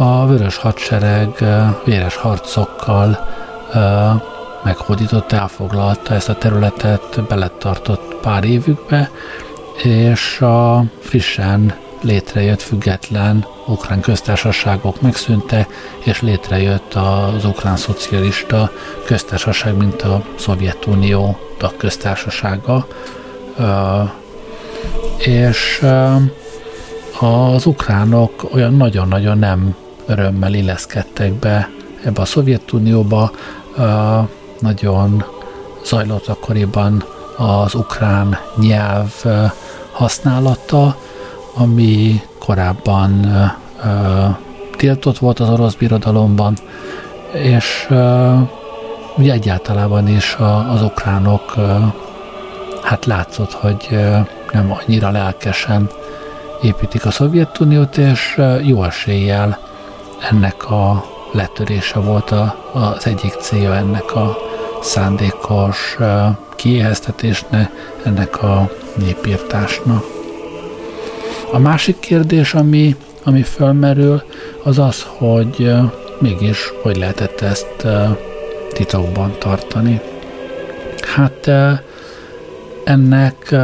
a 0.00 0.26
vörös 0.26 0.56
hadsereg 0.56 1.44
véres 1.84 2.16
harcokkal 2.16 3.26
meghódított, 4.64 5.32
elfoglalta 5.32 6.14
ezt 6.14 6.28
a 6.28 6.34
területet, 6.34 7.22
beletartott 7.28 8.16
pár 8.22 8.44
évükbe, 8.44 9.10
és 9.82 10.40
a 10.40 10.84
frissen 11.00 11.74
létrejött 12.00 12.62
független 12.62 13.46
ukrán 13.66 14.00
köztársaságok 14.00 15.00
megszűnte, 15.00 15.66
és 16.04 16.20
létrejött 16.20 16.94
az 16.94 17.44
ukrán 17.44 17.76
szocialista 17.76 18.70
köztársaság, 19.04 19.76
mint 19.76 20.02
a 20.02 20.22
Szovjetunió 20.38 21.38
tagköztársasága. 21.58 22.86
És 25.18 25.86
az 27.20 27.66
ukránok 27.66 28.48
olyan 28.54 28.74
nagyon-nagyon 28.74 29.38
nem 29.38 29.74
örömmel 30.10 30.54
illeszkedtek 30.54 31.32
be 31.32 31.68
ebbe 32.04 32.20
a 32.20 32.24
Szovjetunióba, 32.24 33.30
nagyon 34.58 35.24
zajlott 35.84 36.26
akkoriban 36.26 37.04
az 37.36 37.74
ukrán 37.74 38.38
nyelv 38.56 39.12
használata, 39.92 40.96
ami 41.54 42.20
korábban 42.38 43.32
tiltott 44.76 45.18
volt 45.18 45.40
az 45.40 45.48
orosz 45.48 45.74
birodalomban, 45.74 46.54
és 47.32 47.88
ugye 49.16 49.32
egyáltalában 49.32 50.08
is 50.08 50.36
az 50.72 50.82
ukránok 50.82 51.54
hát 52.82 53.04
látszott, 53.04 53.52
hogy 53.52 53.88
nem 54.52 54.72
annyira 54.72 55.10
lelkesen 55.10 55.88
építik 56.62 57.06
a 57.06 57.10
Szovjetuniót, 57.10 57.96
és 57.96 58.40
jó 58.62 58.84
eséllyel 58.84 59.58
ennek 60.30 60.70
a 60.70 61.04
letörése 61.32 61.98
volt 61.98 62.30
a, 62.30 62.70
az 62.72 63.06
egyik 63.06 63.32
célja 63.32 63.74
ennek 63.74 64.14
a 64.14 64.36
szándékos 64.82 65.96
kiéheztetésnek, 66.56 67.70
ennek 68.04 68.42
a 68.42 68.70
népírtásnak. 68.96 70.04
A 71.52 71.58
másik 71.58 71.98
kérdés, 71.98 72.54
ami, 72.54 72.96
ami 73.24 73.42
fölmerül, 73.42 74.22
az 74.62 74.78
az, 74.78 75.06
hogy 75.16 75.72
mégis 76.18 76.72
hogy 76.82 76.96
lehetett 76.96 77.40
ezt 77.40 77.86
titokban 78.72 79.34
tartani. 79.38 80.00
Hát 81.14 81.50
ennek 82.84 83.54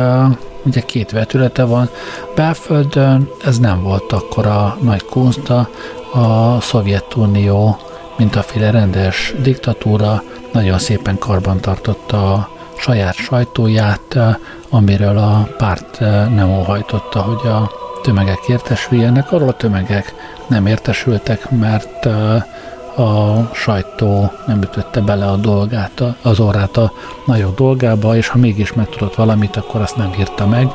ugye 0.67 0.81
két 0.81 1.11
vetülete 1.11 1.65
van. 1.65 1.89
Belföldön 2.35 3.29
ez 3.45 3.59
nem 3.59 3.83
volt 3.83 4.13
akkora 4.13 4.77
nagy 4.81 5.05
kunsta, 5.05 5.69
a 6.13 6.61
Szovjetunió, 6.61 7.77
mint 8.17 8.37
a 8.37 8.43
féle 8.43 8.71
rendes 8.71 9.35
diktatúra, 9.43 10.23
nagyon 10.53 10.79
szépen 10.79 11.19
karban 11.19 11.61
tartotta 11.61 12.33
a 12.33 12.49
saját 12.79 13.15
sajtóját, 13.15 14.19
amiről 14.69 15.19
a 15.19 15.49
párt 15.59 16.01
nem 16.35 16.59
óhajtotta, 16.59 17.21
hogy 17.21 17.51
a 17.51 17.71
tömegek 18.03 18.49
értesüljenek. 18.49 19.33
Arról 19.33 19.49
a 19.49 19.57
tömegek 19.57 20.15
nem 20.47 20.67
értesültek, 20.67 21.51
mert 21.51 22.09
a 22.97 23.49
sajtó 23.53 24.33
nem 24.47 24.63
ütötte 24.63 25.01
bele 25.01 25.27
a 25.31 25.37
dolgát, 25.37 26.03
az 26.23 26.41
orrát 26.41 26.77
a 26.77 26.93
nagyobb 27.27 27.57
dolgába, 27.57 28.17
és 28.17 28.29
ha 28.29 28.39
mégis 28.39 28.73
megtudott 28.73 29.15
valamit, 29.15 29.57
akkor 29.57 29.81
azt 29.81 29.97
nem 29.97 30.13
írta 30.19 30.47
meg. 30.47 30.69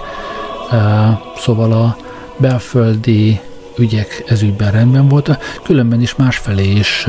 Szóval 1.38 1.72
a 1.72 1.96
belföldi 2.38 3.40
ügyek 3.78 4.24
ezügyben 4.28 4.72
rendben 4.72 5.08
voltak, 5.08 5.60
különben 5.64 6.02
is 6.02 6.16
másfelé 6.16 6.72
is 6.72 7.08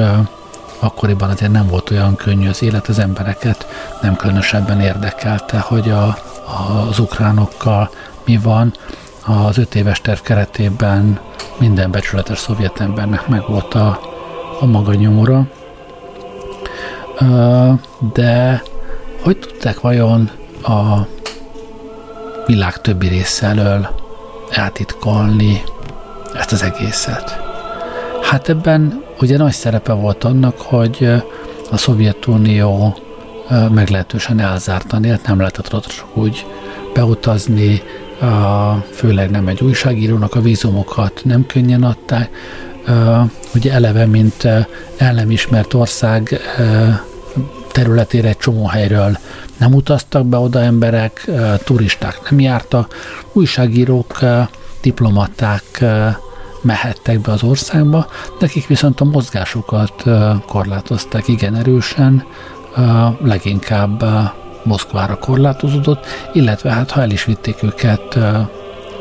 akkoriban 0.78 1.30
azért 1.30 1.52
nem 1.52 1.66
volt 1.66 1.90
olyan 1.90 2.16
könnyű 2.16 2.48
az 2.48 2.62
élet, 2.62 2.88
az 2.88 2.98
embereket 2.98 3.66
nem 4.02 4.16
különösebben 4.16 4.80
érdekelte, 4.80 5.58
hogy 5.58 5.90
a, 5.90 6.16
az 6.88 6.98
ukránokkal 6.98 7.90
mi 8.24 8.36
van. 8.36 8.72
Az 9.26 9.58
öt 9.58 9.74
éves 9.74 10.00
terv 10.00 10.20
keretében 10.20 11.20
minden 11.58 11.90
becsületes 11.90 12.38
szovjet 12.38 12.80
embernek 12.80 13.28
meg 13.28 13.46
volt 13.48 13.74
a, 13.74 14.11
a 14.62 14.66
maga 14.66 14.94
nyomora. 14.94 15.46
De 18.12 18.62
hogy 19.22 19.38
tudták 19.38 19.80
vajon 19.80 20.30
a 20.62 21.06
világ 22.46 22.80
többi 22.80 23.08
része 23.08 23.46
elől 23.46 23.88
eltitkolni 24.50 25.62
ezt 26.34 26.52
az 26.52 26.62
egészet? 26.62 27.40
Hát 28.22 28.48
ebben 28.48 29.04
ugye 29.20 29.36
nagy 29.36 29.52
szerepe 29.52 29.92
volt 29.92 30.24
annak, 30.24 30.60
hogy 30.60 31.08
a 31.70 31.76
Szovjetunió 31.76 32.96
meglehetősen 33.70 34.40
elzártan 34.40 35.04
élt, 35.04 35.26
nem 35.26 35.38
lehetett 35.38 35.74
ott 35.74 36.04
úgy 36.14 36.46
beutazni, 36.94 37.82
főleg 38.90 39.30
nem 39.30 39.48
egy 39.48 39.62
újságírónak 39.62 40.34
a 40.34 40.40
vízumokat 40.40 41.20
nem 41.24 41.46
könnyen 41.46 41.82
adták, 41.82 42.30
ugye 43.54 43.72
eleve, 43.72 44.06
mint 44.06 44.44
el 44.96 45.12
nem 45.14 45.30
ismert 45.30 45.74
ország 45.74 46.40
területére 47.72 48.28
egy 48.28 48.36
csomó 48.36 48.66
helyről 48.66 49.18
nem 49.56 49.74
utaztak 49.74 50.26
be 50.26 50.36
oda 50.36 50.60
emberek, 50.60 51.30
turisták 51.64 52.30
nem 52.30 52.40
jártak, 52.40 52.94
újságírók, 53.32 54.18
diplomaták 54.80 55.84
mehettek 56.62 57.20
be 57.20 57.32
az 57.32 57.42
országba, 57.42 58.06
nekik 58.40 58.66
viszont 58.66 59.00
a 59.00 59.04
mozgásukat 59.04 60.04
korlátozták 60.46 61.28
igen 61.28 61.54
erősen, 61.54 62.24
leginkább 63.22 64.04
Moszkvára 64.62 65.18
korlátozódott, 65.18 66.06
illetve 66.32 66.70
hát 66.70 66.90
ha 66.90 67.00
el 67.00 67.10
is 67.10 67.24
vitték 67.24 67.62
őket 67.62 68.18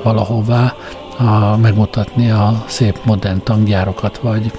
valahová, 0.04 0.74
megmutatni 1.62 2.32
a 2.32 2.64
szép 2.68 3.00
modern 3.04 3.44
tanggyárokat, 3.44 4.18
vagy 4.18 4.52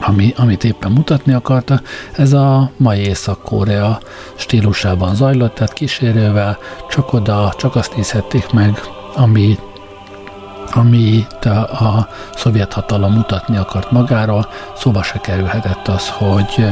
ami, 0.00 0.34
amit 0.36 0.64
éppen 0.64 0.92
mutatni 0.92 1.32
akarta, 1.32 1.80
ez 2.12 2.32
a 2.32 2.70
mai 2.76 2.98
Észak-Korea 2.98 4.00
stílusában 4.34 5.14
zajlott, 5.14 5.54
tehát 5.54 5.72
kísérővel 5.72 6.58
csak 6.88 7.12
oda, 7.12 7.54
csak 7.58 7.76
azt 7.76 7.96
nézhették 7.96 8.52
meg, 8.52 8.80
ami 9.14 9.58
amit 10.70 11.44
a, 11.44 11.58
a 11.58 12.08
szovjet 12.34 12.72
hatalom 12.72 13.12
mutatni 13.12 13.56
akart 13.56 13.90
magáról, 13.90 14.48
szóba 14.76 15.02
se 15.02 15.18
kerülhetett 15.18 15.88
az, 15.88 16.08
hogy 16.08 16.66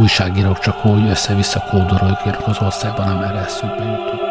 újságírók 0.00 0.58
csak 0.58 0.84
úgy 0.84 1.08
össze-vissza 1.08 1.60
kódolók 1.60 2.18
az 2.46 2.58
országban, 2.60 3.08
amerre 3.08 3.38
eszükbe 3.38 3.84
jutott. 3.84 4.23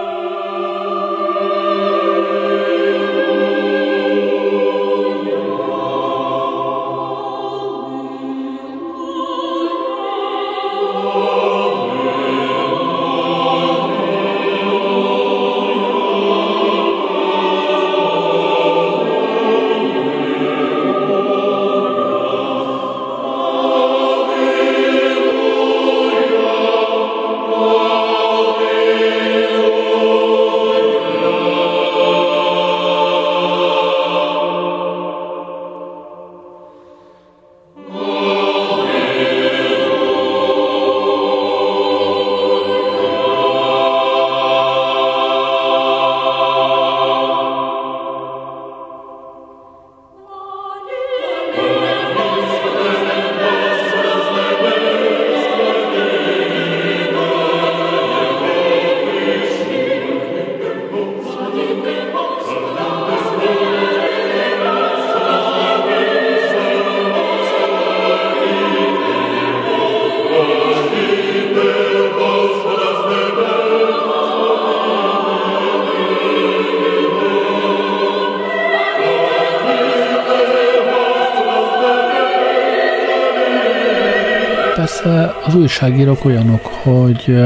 Az 85.53 85.59
újságírók 85.59 86.25
olyanok, 86.25 86.65
hogy, 86.65 87.43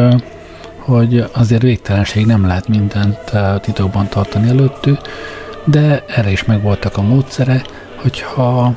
hogy 0.77 1.25
azért 1.33 1.61
végtelenség 1.61 2.25
nem 2.25 2.45
lehet 2.45 2.67
mindent 2.67 3.31
titokban 3.61 4.07
tartani 4.07 4.49
előttük, 4.49 4.97
de 5.65 6.03
erre 6.07 6.31
is 6.31 6.45
megvoltak 6.45 6.97
a 6.97 7.01
módszere, 7.01 7.61
hogyha 7.95 8.73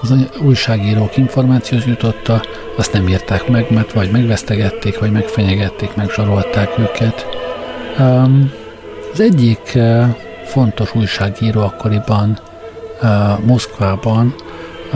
az 0.00 0.14
újságírók 0.42 1.16
információt 1.16 1.84
jutotta, 1.84 2.42
azt 2.76 2.92
nem 2.92 3.08
írták 3.08 3.48
meg, 3.48 3.70
mert 3.70 3.92
vagy 3.92 4.10
megvesztegették, 4.10 4.98
vagy 4.98 5.10
megfenyegették, 5.10 5.94
megzsarolták 5.94 6.78
őket. 6.78 7.26
Az 9.12 9.20
egyik 9.20 9.78
fontos 10.44 10.94
újságíró 10.94 11.60
akkoriban 11.60 12.38
Moszkvában, 13.44 14.34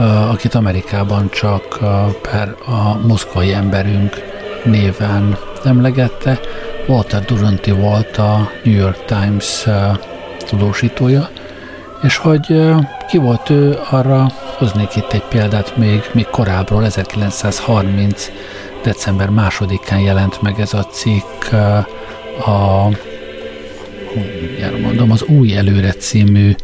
akit 0.05 0.55
Amerikában 0.55 1.29
csak 1.29 1.79
per 2.21 2.55
a 2.65 3.07
moszkvai 3.07 3.53
emberünk 3.53 4.15
néven 4.63 5.37
emlegette, 5.63 6.39
Walter 6.87 7.25
Duranty 7.25 7.71
volt 7.71 8.17
a 8.17 8.49
New 8.63 8.75
York 8.75 9.05
Times 9.05 9.65
tudósítója, 10.45 11.29
és 12.03 12.17
hogy 12.17 12.71
ki 13.07 13.17
volt 13.17 13.49
ő, 13.49 13.77
arra 13.89 14.31
hoznék 14.57 14.95
itt 14.95 15.13
egy 15.13 15.23
példát 15.23 15.77
még, 15.77 16.01
még 16.13 16.25
korábbról, 16.25 16.85
1930. 16.85 18.31
december 18.83 19.29
másodikán 19.29 19.99
jelent 19.99 20.41
meg 20.41 20.59
ez 20.59 20.73
a 20.73 20.83
cikk 20.83 21.51
a 22.45 22.89
mondom, 24.81 25.11
az 25.11 25.23
Új 25.23 25.57
Előre 25.57 25.91
című, 25.91 26.55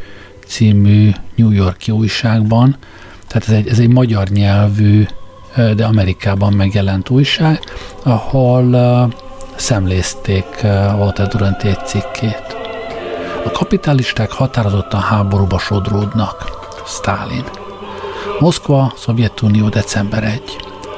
című 0.45 1.11
New 1.35 1.51
Yorki 1.51 1.91
újságban, 1.91 2.77
tehát 3.35 3.49
ez 3.49 3.55
egy, 3.55 3.67
ez 3.67 3.79
egy 3.79 3.93
magyar 3.93 4.27
nyelvű, 4.27 5.05
de 5.75 5.85
Amerikában 5.85 6.53
megjelent 6.53 7.09
újság, 7.09 7.59
ahol 8.03 8.75
szemlézték 9.55 10.45
Walter 10.97 11.27
Duranty 11.27 11.67
egy 11.67 11.85
cikkét. 11.85 12.55
A 13.45 13.51
kapitalisták 13.51 14.31
határozottan 14.31 14.99
háborúba 15.01 15.59
sodródnak. 15.59 16.49
Stalin. 16.85 17.43
Moszkva, 18.39 18.93
Szovjetunió, 18.97 19.69
december 19.69 20.23
1. 20.23 20.41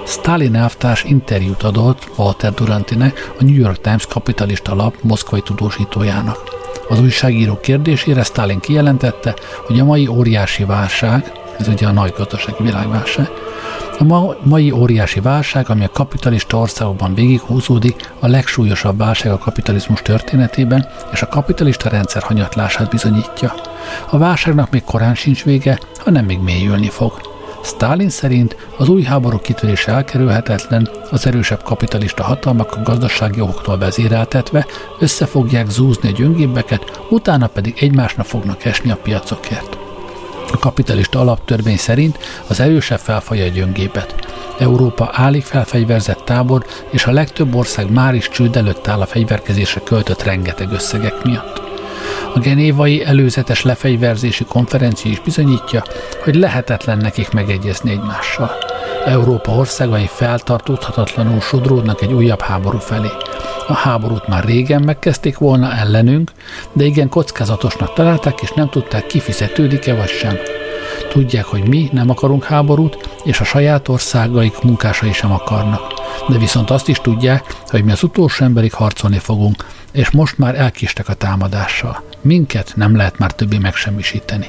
Stalin 0.06 0.56
elvtárs 0.56 1.04
interjút 1.04 1.64
adott 1.64 2.10
Walter 2.18 2.54
Durantinek, 2.54 3.34
a 3.40 3.44
New 3.44 3.56
York 3.56 3.82
Times 3.82 4.06
kapitalista 4.06 4.76
lap 4.76 4.96
moszkvai 5.02 5.42
tudósítójának. 5.42 6.40
Az 6.90 7.00
újságíró 7.00 7.60
kérdésére 7.60 8.24
Stalin 8.24 8.60
kijelentette, 8.60 9.36
hogy 9.66 9.80
a 9.80 9.86
mai 9.86 10.08
óriási 10.08 10.64
válság, 10.64 11.32
ez 11.60 11.68
ugye 11.68 11.88
a 11.88 11.92
nagy 11.92 12.14
gazdasági 12.18 12.64
világválság, 12.64 13.30
a 14.00 14.04
ma, 14.04 14.36
mai 14.44 14.72
óriási 14.72 15.20
válság, 15.20 15.70
ami 15.70 15.84
a 15.84 15.90
kapitalista 15.94 16.58
országokban 16.58 17.14
végighúzódik, 17.14 18.12
a 18.20 18.28
legsúlyosabb 18.28 18.98
válság 18.98 19.32
a 19.32 19.38
kapitalizmus 19.38 20.02
történetében, 20.02 20.88
és 21.12 21.22
a 21.22 21.28
kapitalista 21.28 21.90
rendszer 21.90 22.24
hanyatlását 22.24 22.90
bizonyítja. 22.90 23.54
A 24.10 24.18
válságnak 24.18 24.70
még 24.70 24.84
korán 24.84 25.16
sincs 25.16 25.44
vége, 25.44 25.80
hanem 25.98 26.26
még 26.26 26.40
mélyülni 26.40 26.90
fog. 26.90 27.22
Stalin 27.64 28.10
szerint 28.10 28.56
az 28.78 28.90
új 28.90 29.04
háború 29.04 29.38
kitörése 29.38 29.92
elkerülhetetlen, 29.92 30.90
az 31.12 31.26
erősebb 31.26 31.64
kapitalista 31.64 32.24
hatalmak 32.24 32.76
a 32.76 32.82
gazdasági 32.84 33.42
okoktól 33.42 33.78
vezéreltetve 33.78 34.66
össze 35.00 35.26
fogják 35.26 35.70
zúzni 35.70 36.10
a 36.10 36.12
gyöngébbeket, 36.12 37.02
utána 37.10 37.48
pedig 37.48 37.78
egymásnak 37.80 38.26
fognak 38.26 38.66
esni 38.66 38.92
a 38.92 38.96
piacokért. 38.96 39.87
A 40.52 40.58
kapitalista 40.58 41.20
alaptörvény 41.20 41.78
szerint 41.78 42.18
az 42.48 42.60
erősebb 42.60 43.00
felfalja 43.00 43.46
a 43.46 43.48
gyöngébet. 43.48 44.16
Európa 44.60 45.10
állig 45.12 45.44
felfegyverzett 45.44 46.26
tábor, 46.26 46.66
és 46.90 47.06
a 47.06 47.12
legtöbb 47.12 47.56
ország 47.56 47.92
már 47.92 48.14
is 48.14 48.30
csőd 48.30 48.56
előtt 48.56 48.88
áll 48.88 49.02
a 49.02 49.06
fegyverkezésre 49.06 49.82
költött 49.84 50.24
rengeteg 50.24 50.72
összegek 50.72 51.24
miatt. 51.24 51.67
A 52.38 52.40
genévai 52.40 53.04
előzetes 53.04 53.64
lefegyverzési 53.64 54.44
konferencia 54.46 55.12
is 55.12 55.20
bizonyítja, 55.20 55.84
hogy 56.24 56.36
lehetetlen 56.36 56.98
nekik 56.98 57.32
megegyezni 57.32 57.92
egymással. 57.92 58.52
Európa 59.06 59.52
országai 59.52 60.08
feltartózhatatlanul 60.08 61.40
sodródnak 61.40 62.02
egy 62.02 62.14
újabb 62.14 62.42
háború 62.42 62.78
felé. 62.78 63.08
A 63.68 63.74
háborút 63.74 64.28
már 64.28 64.44
régen 64.44 64.82
megkezdték 64.82 65.38
volna 65.38 65.74
ellenünk, 65.74 66.32
de 66.74 66.84
igen 66.84 67.10
kockázatosnak 67.10 67.94
találták, 67.94 68.42
és 68.42 68.52
nem 68.52 68.70
tudták 68.70 69.06
kifizetődik-e 69.06 69.96
vagy 69.96 70.10
sem. 70.10 70.36
Tudják, 71.10 71.46
hogy 71.46 71.68
mi 71.68 71.90
nem 71.92 72.10
akarunk 72.10 72.44
háborút, 72.44 73.10
és 73.24 73.40
a 73.40 73.44
saját 73.44 73.88
országaik 73.88 74.62
munkásai 74.62 75.14
sem 75.14 75.32
akarnak. 75.32 75.82
De 76.28 76.38
viszont 76.38 76.70
azt 76.70 76.88
is 76.88 76.98
tudják, 76.98 77.56
hogy 77.68 77.84
mi 77.84 77.92
az 77.92 78.04
utolsó 78.04 78.44
emberig 78.46 78.74
harcolni 78.74 79.18
fogunk, 79.18 79.66
és 79.92 80.12
most 80.12 80.38
már 80.38 80.56
elkistek 80.56 81.10
a 81.10 81.14
támadással. 81.14 82.04
Minket 82.22 82.74
nem 82.76 82.96
lehet 82.96 83.18
már 83.18 83.32
többé 83.32 83.58
megsemmisíteni. 83.58 84.48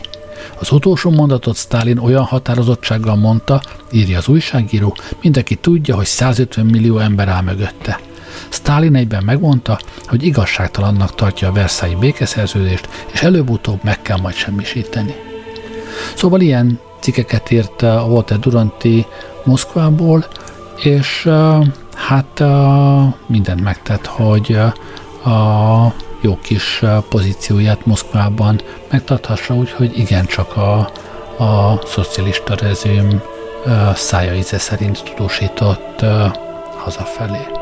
Az 0.58 0.72
utolsó 0.72 1.10
mondatot 1.10 1.56
Stalin 1.56 1.98
olyan 1.98 2.24
határozottsággal 2.24 3.16
mondta, 3.16 3.60
írja 3.90 4.18
az 4.18 4.28
újságíró, 4.28 4.96
mindenki 5.22 5.54
tudja, 5.54 5.96
hogy 5.96 6.06
150 6.06 6.66
millió 6.66 6.98
ember 6.98 7.28
áll 7.28 7.42
mögötte. 7.42 8.00
Stalin 8.48 8.94
egyben 8.94 9.24
megmondta, 9.24 9.78
hogy 10.06 10.24
igazságtalannak 10.24 11.14
tartja 11.14 11.48
a 11.48 11.52
Versailles 11.52 12.00
békeszerződést, 12.00 12.88
és 13.12 13.22
előbb-utóbb 13.22 13.78
meg 13.82 14.02
kell 14.02 14.18
majd 14.20 14.34
semmisíteni. 14.34 15.14
Szóval 16.14 16.40
ilyen 16.40 16.80
cikkeket 17.00 17.50
írt 17.50 17.82
a 17.82 18.06
Walter 18.08 18.38
Duranty 18.38 19.06
Moszkvából, 19.44 20.26
és 20.76 21.28
hát 21.94 22.42
mindent 23.26 23.62
megtett, 23.62 24.06
hogy 24.06 24.58
a 25.24 25.92
jó 26.20 26.38
kis 26.42 26.82
pozícióját 27.08 27.86
Moszkvában 27.86 28.60
megtarthassa, 28.90 29.54
úgyhogy 29.54 29.98
igencsak 29.98 30.56
a, 30.56 30.78
a 31.44 31.80
szocialista 31.84 32.54
rezőm 32.54 33.22
szája 33.94 34.34
íze 34.34 34.58
szerint 34.58 35.02
tudósított 35.04 36.04
hazafelé. 36.76 37.57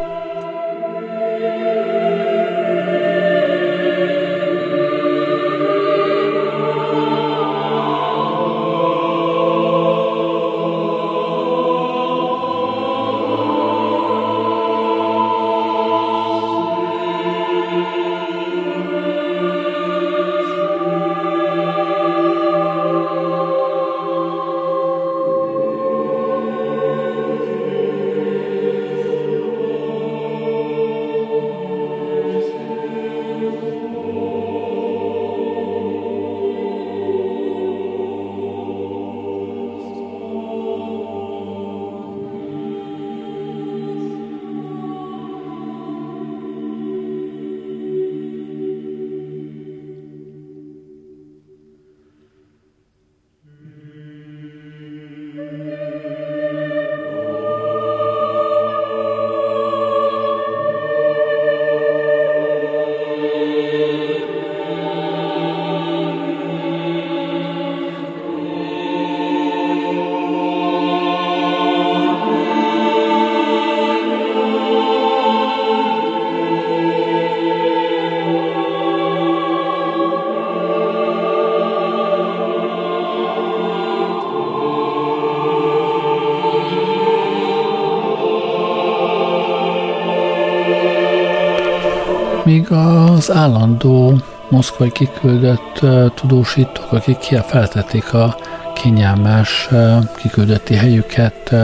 Az 93.16 93.30
állandó 93.30 94.14
moszkvai 94.48 94.92
kiküldött 94.92 95.80
tudósítók, 96.14 96.92
akik 96.92 97.18
feltették 97.46 98.14
a 98.14 98.36
kényelmes 98.74 99.68
kiküldötti 100.16 100.74
helyüket 100.74 101.54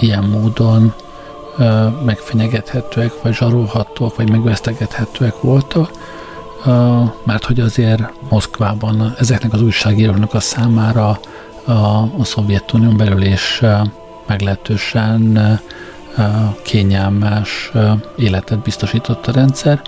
ilyen 0.00 0.24
módon 0.24 0.94
megfenyegethetőek, 2.04 3.22
vagy 3.22 3.34
zsarolhatóak, 3.34 4.16
vagy 4.16 4.30
megvesztegethetőek 4.30 5.40
voltak, 5.40 5.90
mert 7.24 7.44
hogy 7.44 7.60
azért 7.60 8.02
Moszkvában 8.28 9.14
ezeknek 9.18 9.52
az 9.52 9.62
újságíróknak 9.62 10.34
a 10.34 10.40
számára 10.40 11.18
a, 11.64 11.72
a 12.18 12.24
Szovjetunión 12.24 12.96
belül 12.96 13.22
is 13.22 13.62
meglehetősen 14.26 15.60
kényelmes 16.62 17.72
életet 18.16 18.58
biztosított 18.58 19.26
a 19.26 19.32
rendszer. 19.32 19.82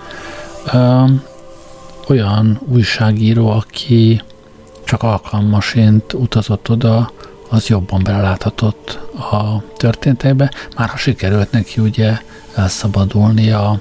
Olyan 2.08 2.60
újságíró, 2.66 3.48
aki 3.50 4.22
csak 4.84 5.02
alkalmasint 5.02 6.12
utazott 6.12 6.70
oda, 6.70 7.12
az 7.48 7.66
jobban 7.66 8.02
beleláthatott 8.02 8.98
a 9.32 9.62
történteibe, 9.76 10.52
már 10.76 10.88
ha 10.88 10.96
sikerült 10.96 11.50
neki 11.50 11.80
ugye 11.80 12.18
elszabadulni 12.54 13.50
a, 13.50 13.78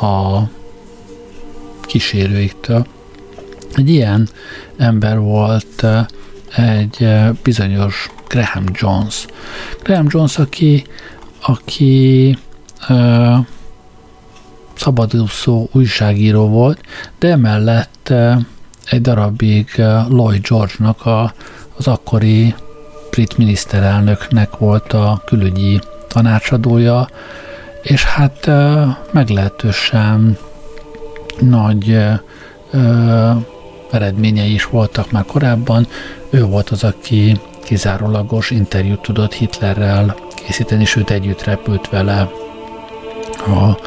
a 0.00 0.42
kísérőiktől. 1.80 2.86
Egy 3.74 3.88
ilyen 3.88 4.28
ember 4.76 5.18
volt 5.18 5.86
egy 6.56 7.08
bizonyos 7.42 8.10
Graham 8.28 8.64
Jones. 8.72 9.26
Graham 9.82 10.06
Jones, 10.08 10.38
aki, 10.38 10.84
aki 11.42 12.36
uh, 12.88 13.38
szabadúszó 14.74 15.68
újságíró 15.72 16.48
volt, 16.48 16.80
de 17.18 17.28
emellett 17.28 18.08
uh, 18.10 18.34
egy 18.90 19.00
darabig 19.00 19.68
uh, 19.78 20.08
Lloyd 20.08 20.46
George-nak 20.48 21.06
a, 21.06 21.32
az 21.76 21.86
akkori 21.86 22.54
brit 23.10 23.36
miniszterelnöknek 23.36 24.56
volt 24.56 24.92
a 24.92 25.22
külügyi 25.26 25.80
tanácsadója, 26.08 27.08
és 27.82 28.04
hát 28.04 28.46
uh, 28.46 28.88
meglehetősen 29.12 30.38
nagy 31.40 31.96
uh, 32.72 33.36
eredményei 33.90 34.52
is 34.52 34.64
voltak 34.64 35.10
már 35.10 35.24
korábban. 35.24 35.86
Ő 36.30 36.44
volt 36.44 36.70
az, 36.70 36.84
aki 36.84 37.40
kizárólagos 37.64 38.50
interjút 38.50 39.00
tudott 39.00 39.32
Hitlerrel 39.32 40.16
készíteni, 40.46 40.84
sőt 40.84 41.10
együtt 41.10 41.44
repült 41.44 41.88
vele 41.88 42.30
a 43.46 43.78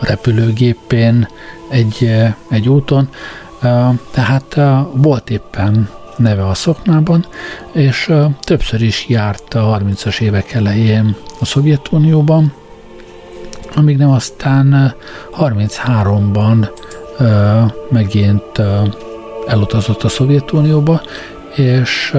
repülőgépén 0.00 1.28
egy, 1.68 2.14
egy 2.50 2.68
úton. 2.68 3.08
Tehát 4.10 4.60
volt 4.94 5.30
éppen 5.30 5.88
neve 6.16 6.46
a 6.46 6.54
szoknában, 6.54 7.26
és 7.72 8.12
többször 8.40 8.82
is 8.82 9.08
járt 9.08 9.54
a 9.54 9.80
30-as 9.82 10.20
évek 10.20 10.52
elején 10.52 11.16
a 11.40 11.44
Szovjetunióban, 11.44 12.52
amíg 13.76 13.96
nem 13.96 14.10
aztán 14.10 14.94
33-ban 15.38 16.68
megint 17.90 18.62
elutazott 19.46 20.02
a 20.02 20.08
Szovjetunióba, 20.08 21.00
és 21.54 22.16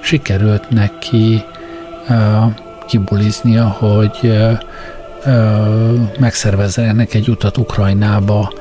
sikerült 0.00 0.70
neki 0.70 1.42
kibuliznia, 2.86 3.68
hogy 3.68 4.38
megszervezzenek 6.18 7.14
egy 7.14 7.28
utat 7.28 7.56
Ukrajnába 7.56 8.52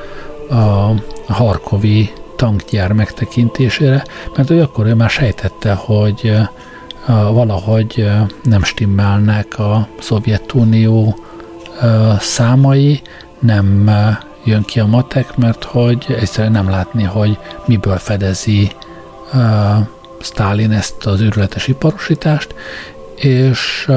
a 0.49 0.91
Harkovi 1.27 2.11
tankgyár 2.35 2.91
megtekintésére, 2.91 4.03
mert 4.35 4.49
ő 4.49 4.61
akkor 4.61 4.85
ő 4.85 4.93
már 4.93 5.09
sejtette, 5.09 5.73
hogy 5.73 6.37
valahogy 7.31 8.09
nem 8.43 8.63
stimmelnek 8.63 9.59
a 9.59 9.87
Szovjetunió 9.99 11.15
számai, 12.19 13.01
nem 13.39 13.91
jön 14.43 14.63
ki 14.63 14.79
a 14.79 14.85
matek, 14.85 15.37
mert 15.37 15.63
hogy 15.63 16.05
egyszerűen 16.19 16.53
nem 16.53 16.69
látni, 16.69 17.03
hogy 17.03 17.37
miből 17.65 17.97
fedezi 17.97 18.71
Stalin 20.21 20.71
ezt 20.71 21.05
az 21.05 21.21
őrületes 21.21 21.67
iparosítást, 21.67 22.55
és 23.15 23.91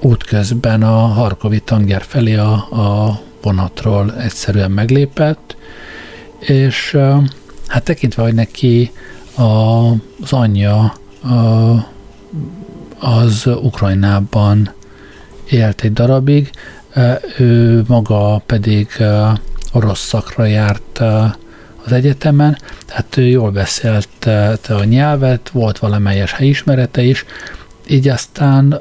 útközben 0.00 0.82
a 0.82 1.06
Harkovi 1.06 1.60
tanger 1.60 2.02
felé 2.02 2.34
a, 2.34 2.52
a 2.52 3.20
vonatról 3.42 4.14
egyszerűen 4.18 4.70
meglépett, 4.70 5.56
és 6.38 6.98
hát 7.66 7.84
tekintve, 7.84 8.22
hogy 8.22 8.34
neki 8.34 8.92
a, 9.34 9.42
az 10.22 10.32
anyja 10.32 10.92
uh, 11.24 11.82
az 12.98 13.46
Ukrajnában 13.46 14.72
élt 15.50 15.82
egy 15.82 15.92
darabig, 15.92 16.50
ő 17.38 17.82
maga 17.86 18.42
pedig 18.46 18.88
orosz 19.72 20.06
szakra 20.06 20.44
járt 20.44 21.02
az 21.86 21.92
egyetemen, 21.92 22.58
tehát 22.86 23.16
ő 23.16 23.22
jól 23.22 23.50
beszélte 23.50 24.58
a 24.68 24.84
nyelvet, 24.84 25.48
volt 25.52 25.78
valamelyes 25.78 26.32
helyismerete 26.32 27.02
is, 27.02 27.24
így 27.88 28.08
aztán 28.08 28.80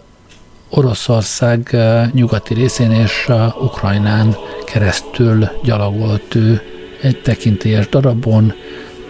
Oroszország 0.70 1.70
eh, 1.72 2.10
nyugati 2.13 2.54
részén 2.54 2.91
és 2.91 3.26
eh, 3.28 3.62
Ukrajnán 3.64 4.36
keresztül 4.66 5.49
gyalogolt 5.64 6.36
ő 6.36 6.62
egy 7.01 7.22
tekintélyes 7.22 7.89
darabon, 7.89 8.53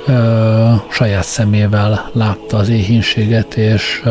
eh, 0.08 0.82
saját 0.92 1.26
szemével 1.26 2.10
látta 2.14 2.58
az 2.58 2.70
éhínséget 2.70 3.56
és 3.56 4.04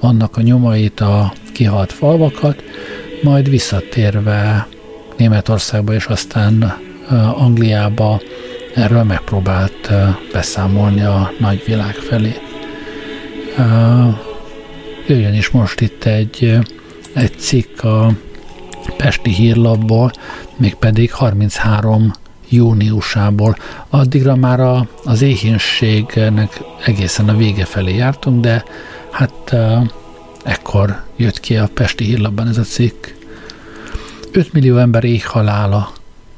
annak 0.00 0.36
a 0.36 0.40
nyomait, 0.40 1.00
a 1.00 1.32
kihalt 1.52 1.92
falvakat, 1.92 2.62
majd 3.22 3.50
visszatérve 3.50 4.66
Németországba 5.16 5.92
és 5.92 6.04
aztán 6.06 6.78
Angliába 7.34 8.20
erről 8.74 9.02
megpróbált 9.02 9.90
beszámolni 10.32 11.02
a 11.02 11.32
nagyvilág 11.38 11.94
felé. 11.94 12.34
Jöjjön 15.06 15.34
is 15.34 15.50
most 15.50 15.80
itt 15.80 16.04
egy, 16.04 16.58
egy 17.12 17.38
cikk 17.38 17.82
a 17.82 18.12
Pesti 18.96 19.30
hírlapból, 19.30 20.10
mégpedig 20.56 21.12
33 21.12 22.12
júniusából. 22.48 23.56
Addigra 23.88 24.36
már 24.36 24.60
a, 24.60 24.88
az 25.04 25.22
éhínségnek 25.22 26.60
egészen 26.84 27.28
a 27.28 27.36
vége 27.36 27.64
felé 27.64 27.94
jártunk, 27.94 28.40
de 28.40 28.64
hát 29.10 29.56
ekkor 30.44 31.02
jött 31.16 31.40
ki 31.40 31.56
a 31.56 31.68
Pesti 31.74 32.04
hírlapban 32.04 32.48
ez 32.48 32.58
a 32.58 32.62
cikk. 32.62 33.06
5 34.32 34.52
millió 34.52 34.76
ember 34.76 35.04
éhhalála 35.04 35.92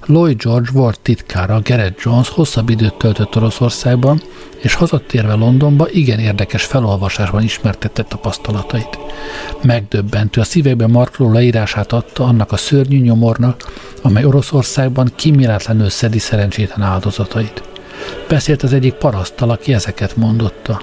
Lloyd 0.06 0.42
George 0.42 0.68
volt 0.72 1.00
titkára, 1.00 1.60
Gerett 1.60 2.00
Jones 2.00 2.28
hosszabb 2.28 2.68
időt 2.68 2.94
töltött 2.94 3.36
Oroszországban, 3.36 4.22
és 4.62 4.74
hazatérve 4.74 5.34
Londonba 5.34 5.90
igen 5.90 6.18
érdekes 6.18 6.64
felolvasásban 6.64 7.42
ismertette 7.42 8.02
tapasztalatait. 8.02 8.98
Megdöbbentő, 9.62 10.40
a 10.40 10.44
szívekben 10.44 10.90
markoló 10.90 11.32
leírását 11.32 11.92
adta 11.92 12.24
annak 12.24 12.52
a 12.52 12.56
szörnyű 12.56 13.00
nyomornak, 13.00 13.72
amely 14.02 14.24
Oroszországban 14.24 15.12
kiméletlenül 15.16 15.90
szedi 15.90 16.18
szerencsétlen 16.18 16.82
áldozatait. 16.82 17.62
Beszélt 18.28 18.62
az 18.62 18.72
egyik 18.72 18.92
parasztal, 18.92 19.50
aki 19.50 19.74
ezeket 19.74 20.16
mondotta. 20.16 20.80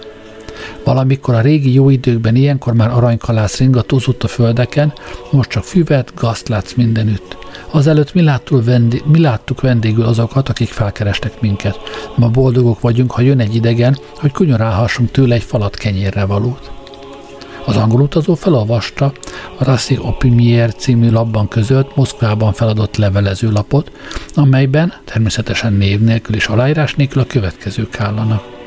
Valamikor 0.83 1.35
a 1.35 1.41
régi 1.41 1.73
jó 1.73 1.89
időkben 1.89 2.35
ilyenkor 2.35 2.73
már 2.73 2.89
aranykalász 2.89 3.57
ringatózott 3.57 4.23
a 4.23 4.27
földeken, 4.27 4.93
most 5.31 5.49
csak 5.49 5.63
füvet, 5.63 6.11
gazt 6.15 6.47
látsz 6.47 6.73
mindenütt. 6.73 7.37
Azelőtt 7.71 8.13
mi, 8.13 8.29
vendég, 8.49 9.03
mi 9.05 9.19
láttuk 9.19 9.61
vendégül 9.61 10.03
azokat, 10.03 10.49
akik 10.49 10.69
felkerestek 10.69 11.41
minket. 11.41 11.79
Ma 12.15 12.27
boldogok 12.27 12.81
vagyunk, 12.81 13.11
ha 13.11 13.21
jön 13.21 13.39
egy 13.39 13.55
idegen, 13.55 13.97
hogy 14.15 14.31
kunyorálhassunk 14.31 15.11
tőle 15.11 15.35
egy 15.35 15.43
falat 15.43 15.75
kenyérre 15.75 16.25
valót. 16.25 16.71
Az 17.65 17.75
angol 17.75 18.01
utazó 18.01 18.35
felolvasta 18.35 19.13
a 19.57 19.63
Rassi 19.63 19.97
Opimier 20.01 20.75
című 20.75 21.09
labban 21.09 21.47
között 21.47 21.95
Moszkvában 21.95 22.53
feladott 22.53 22.97
levelezőlapot, 22.97 23.91
amelyben 24.35 24.93
természetesen 25.05 25.73
név 25.73 25.99
nélkül 25.99 26.35
és 26.35 26.47
aláírás 26.47 26.95
nélkül 26.95 27.21
a 27.21 27.25
következők 27.25 27.99
állanak. 27.99 28.58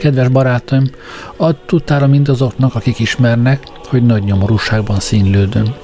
Kedves 0.00 0.28
barátaim, 0.28 0.90
add 1.36 1.54
tudtára 1.66 2.06
mindazoknak, 2.06 2.74
akik 2.74 2.98
ismernek, 2.98 3.62
hogy 3.88 4.02
nagy 4.02 4.22
nyomorúságban 4.22 5.00
színlődöm. 5.00 5.74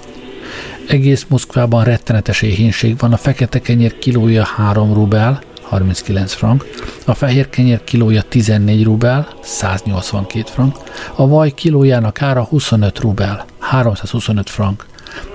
Egész 0.88 1.26
Moszkvában 1.28 1.84
rettenetes 1.84 2.42
éhínség 2.42 2.98
van, 2.98 3.12
a 3.12 3.16
fekete 3.16 3.60
kenyér 3.60 3.98
kilója 3.98 4.44
3 4.44 4.94
rubel, 4.94 5.40
39 5.62 6.32
frank, 6.32 6.64
a 7.04 7.14
fehér 7.14 7.48
kenyér 7.48 7.84
kilója 7.84 8.22
14 8.22 8.84
rubel, 8.84 9.28
182 9.42 10.50
frank, 10.50 10.76
a 11.16 11.28
vaj 11.28 11.50
kilójának 11.50 12.22
ára 12.22 12.44
25 12.44 12.98
rubel, 12.98 13.44
325 13.58 14.50
frank, 14.50 14.86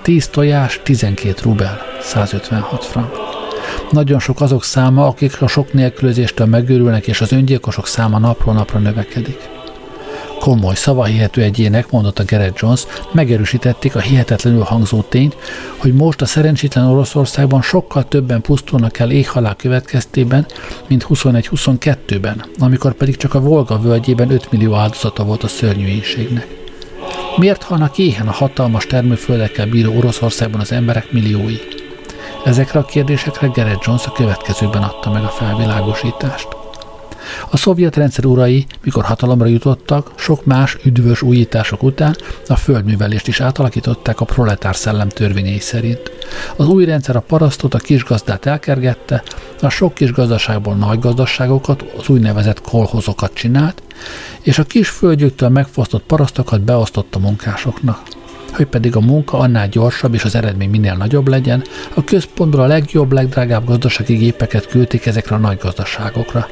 10 0.01 0.27
tojás 0.27 0.79
12 0.83 1.41
rubel, 1.41 1.79
156 2.01 2.85
frank. 2.85 3.30
Nagyon 3.91 4.19
sok 4.19 4.41
azok 4.41 4.63
száma, 4.63 5.07
akik 5.07 5.41
a 5.41 5.47
sok 5.47 5.73
nélkülözéstől 5.73 6.47
megőrülnek, 6.47 7.07
és 7.07 7.21
az 7.21 7.31
öngyilkosok 7.31 7.87
száma 7.87 8.19
napról 8.19 8.53
napra 8.53 8.79
növekedik. 8.79 9.49
komoly, 10.39 10.75
szavahihető 10.75 11.41
egyének, 11.41 11.91
mondotta 11.91 12.23
Gerett 12.23 12.59
Jones, 12.59 12.83
megerősítették 13.11 13.95
a 13.95 13.99
hihetetlenül 13.99 14.61
hangzó 14.61 15.01
tényt, 15.01 15.35
hogy 15.77 15.93
most 15.93 16.21
a 16.21 16.25
szerencsétlen 16.25 16.85
Oroszországban 16.85 17.61
sokkal 17.61 18.07
többen 18.07 18.41
pusztulnak 18.41 18.99
el 18.99 19.11
éghalál 19.11 19.55
következtében, 19.55 20.45
mint 20.87 21.05
21-22-ben, 21.09 22.45
amikor 22.59 22.93
pedig 22.93 23.17
csak 23.17 23.33
a 23.33 23.39
Volga 23.39 23.79
völgyében 23.79 24.31
5 24.31 24.51
millió 24.51 24.73
áldozata 24.73 25.23
volt 25.23 25.43
a 25.43 25.47
szörnyűségnek. 25.47 26.47
Miért 27.37 27.63
halnak 27.63 27.97
éhen 27.97 28.27
a 28.27 28.31
hatalmas 28.31 28.85
termőföldekkel 28.85 29.67
bíró 29.67 29.97
Oroszországban 29.97 30.61
az 30.61 30.71
emberek 30.71 31.11
milliói? 31.11 31.80
Ezekre 32.45 32.79
a 32.79 32.85
kérdésekre 32.85 33.47
Gerett 33.47 33.83
Jones 33.83 34.05
a 34.05 34.11
következőben 34.11 34.83
adta 34.83 35.11
meg 35.11 35.23
a 35.23 35.27
felvilágosítást. 35.27 36.47
A 37.49 37.57
szovjet 37.57 37.95
rendszer 37.95 38.25
urai, 38.25 38.65
mikor 38.83 39.03
hatalomra 39.03 39.45
jutottak, 39.45 40.11
sok 40.15 40.45
más 40.45 40.77
üdvös 40.83 41.21
újítások 41.21 41.83
után 41.83 42.15
a 42.47 42.55
földművelést 42.55 43.27
is 43.27 43.39
átalakították 43.41 44.19
a 44.21 44.25
proletár 44.25 44.75
szellem 44.75 45.09
törvényei 45.09 45.59
szerint. 45.59 46.11
Az 46.55 46.67
új 46.67 46.85
rendszer 46.85 47.15
a 47.15 47.19
parasztot, 47.19 47.73
a 47.73 47.77
kisgazdát 47.77 48.45
elkergette, 48.45 49.23
a 49.61 49.69
sok 49.69 49.93
kis 49.93 50.11
gazdaságból 50.11 50.75
nagy 50.75 50.99
gazdaságokat, 50.99 51.85
az 51.97 52.09
úgynevezett 52.09 52.61
kolhozokat 52.61 53.33
csinált, 53.33 53.81
és 54.41 54.59
a 54.59 54.63
kis 54.63 54.89
földjüktől 54.89 55.49
megfosztott 55.49 56.03
parasztokat 56.03 56.61
beosztott 56.61 57.15
a 57.15 57.19
munkásoknak 57.19 58.01
hogy 58.51 58.65
pedig 58.65 58.95
a 58.95 58.99
munka 58.99 59.37
annál 59.37 59.67
gyorsabb 59.67 60.13
és 60.13 60.23
az 60.23 60.35
eredmény 60.35 60.69
minél 60.69 60.95
nagyobb 60.95 61.27
legyen, 61.27 61.63
a 61.93 62.03
központból 62.03 62.61
a 62.61 62.65
legjobb, 62.65 63.11
legdrágább 63.11 63.65
gazdasági 63.65 64.15
gépeket 64.15 64.67
küldték 64.67 65.05
ezekre 65.05 65.35
a 65.35 65.39
nagy 65.39 65.57
gazdaságokra. 65.57 66.47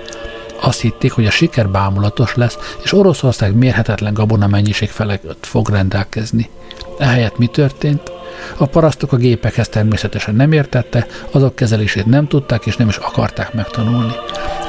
Azt 0.61 0.81
hitték, 0.81 1.11
hogy 1.11 1.25
a 1.25 1.31
siker 1.31 1.69
bámulatos 1.69 2.35
lesz, 2.35 2.57
és 2.83 2.93
Oroszország 2.93 3.55
mérhetetlen 3.55 4.13
gabona 4.13 4.47
mennyiség 4.47 4.89
felett 4.89 5.45
fog 5.45 5.69
rendelkezni. 5.69 6.49
Ehelyett 6.97 7.37
mi 7.37 7.47
történt? 7.47 8.11
A 8.57 8.65
parasztok 8.65 9.13
a 9.13 9.17
gépekhez 9.17 9.69
természetesen 9.69 10.35
nem 10.35 10.51
értette, 10.51 11.05
azok 11.31 11.55
kezelését 11.55 12.05
nem 12.05 12.27
tudták 12.27 12.65
és 12.65 12.77
nem 12.77 12.87
is 12.87 12.97
akarták 12.97 13.53
megtanulni. 13.53 14.13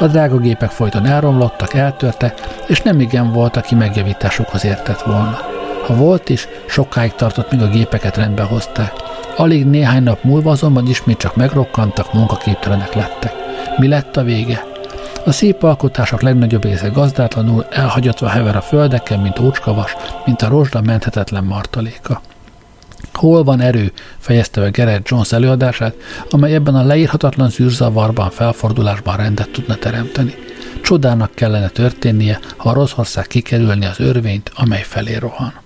A 0.01 0.07
drága 0.07 0.39
gépek 0.39 0.71
folyton 0.71 1.07
elromlottak, 1.07 1.75
eltörtek, 1.75 2.41
és 2.67 2.81
nem 2.81 3.01
igen 3.01 3.33
volt, 3.33 3.57
aki 3.57 3.75
megjavításukhoz 3.75 4.65
értett 4.65 5.03
volna. 5.03 5.50
Volt 5.97 6.29
is, 6.29 6.49
sokáig 6.67 7.15
tartott, 7.15 7.51
míg 7.51 7.63
a 7.63 7.69
gépeket 7.69 8.17
rendbe 8.17 8.43
hozták. 8.43 8.93
Alig 9.37 9.67
néhány 9.67 10.03
nap 10.03 10.23
múlva 10.23 10.51
azonban 10.51 10.89
ismét 10.89 11.19
csak 11.19 11.37
megrokkantak, 11.37 12.13
munkaképtelenek 12.13 12.95
lettek. 12.95 13.33
Mi 13.77 13.89
lett 13.89 14.17
a 14.17 14.23
vége? 14.23 14.65
A 15.25 15.33
szép 15.33 15.63
alkotások 15.63 16.23
legnagyobb 16.23 16.65
része 16.65 16.89
gazdátlanul 16.89 17.67
elhagyatva 17.71 18.29
hever 18.29 18.57
a 18.57 18.61
földeken, 18.61 19.21
mint 19.21 19.39
ócskavas, 19.39 19.97
mint 20.25 20.43
a 20.43 20.49
rozsda 20.49 20.81
menthetetlen 20.81 21.45
martaléka. 21.45 22.21
Hol 23.13 23.45
van 23.45 23.61
erő, 23.61 23.93
fejezte 24.19 24.61
be 24.61 24.71
Gerard 24.71 25.03
Jones 25.07 25.33
előadását, 25.33 25.95
amely 26.31 26.55
ebben 26.55 26.75
a 26.75 26.85
leírhatatlan 26.85 27.51
zűrzavarban, 27.51 28.31
felfordulásban 28.31 29.17
rendet 29.17 29.51
tudna 29.51 29.75
teremteni. 29.75 30.35
Csodának 30.83 31.35
kellene 31.35 31.69
történnie, 31.69 32.39
ha 32.57 32.71
a 32.71 32.75
Rosszország 32.75 33.27
kikerülni 33.27 33.87
az 33.87 34.01
örvényt, 34.01 34.51
amely 34.55 34.83
felé 34.83 35.17
rohan. 35.17 35.60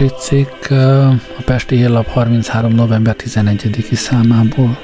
Másik 0.00 0.18
cikk 0.18 0.70
a 1.38 1.42
Pesti 1.44 1.76
Hírlap 1.76 2.06
33. 2.06 2.74
november 2.74 3.16
11-i 3.18 3.94
számából. 3.94 4.78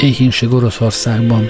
Éhínség 0.00 0.52
Oroszországban. 0.52 1.44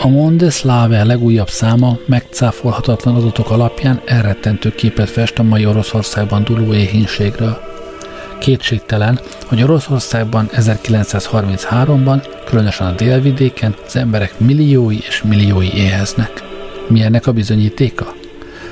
A 0.00 0.08
Monde 0.08 0.50
Slave 0.50 1.04
legújabb 1.04 1.48
száma 1.48 1.98
megcáfolhatatlan 2.06 3.14
adatok 3.14 3.50
alapján 3.50 4.00
elrettentő 4.04 4.70
képet 4.70 5.10
fest 5.10 5.38
a 5.38 5.42
mai 5.42 5.66
Oroszországban 5.66 6.44
duló 6.44 6.74
éhínségről. 6.74 7.60
Kétségtelen, 8.38 9.20
hogy 9.46 9.62
Oroszországban 9.62 10.48
1933-ban, 10.52 12.26
különösen 12.44 12.86
a 12.86 12.94
délvidéken 12.94 13.74
az 13.86 13.96
emberek 13.96 14.38
milliói 14.38 14.96
és 14.96 15.22
milliói 15.22 15.74
éheznek. 15.74 16.42
Mi 16.88 17.02
ennek 17.02 17.26
a 17.26 17.32
bizonyítéka? 17.32 18.14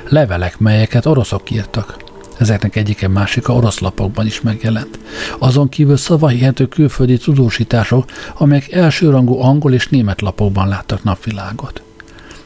Levelek, 0.09 0.59
melyeket 0.59 1.07
oroszok 1.07 1.51
írtak. 1.51 2.09
Ezeknek 2.41 2.77
egyike 2.77 3.09
másika 3.09 3.55
orosz 3.55 3.79
lapokban 3.79 4.27
is 4.27 4.41
megjelent. 4.41 4.99
Azon 5.39 5.69
kívül 5.69 5.97
szavahihető 5.97 6.67
külföldi 6.67 7.17
tudósítások, 7.17 8.05
amelyek 8.35 8.73
elsőrangú 8.73 9.41
angol 9.41 9.73
és 9.73 9.89
német 9.89 10.21
lapokban 10.21 10.69
láttak 10.69 11.05
napvilágot. 11.05 11.83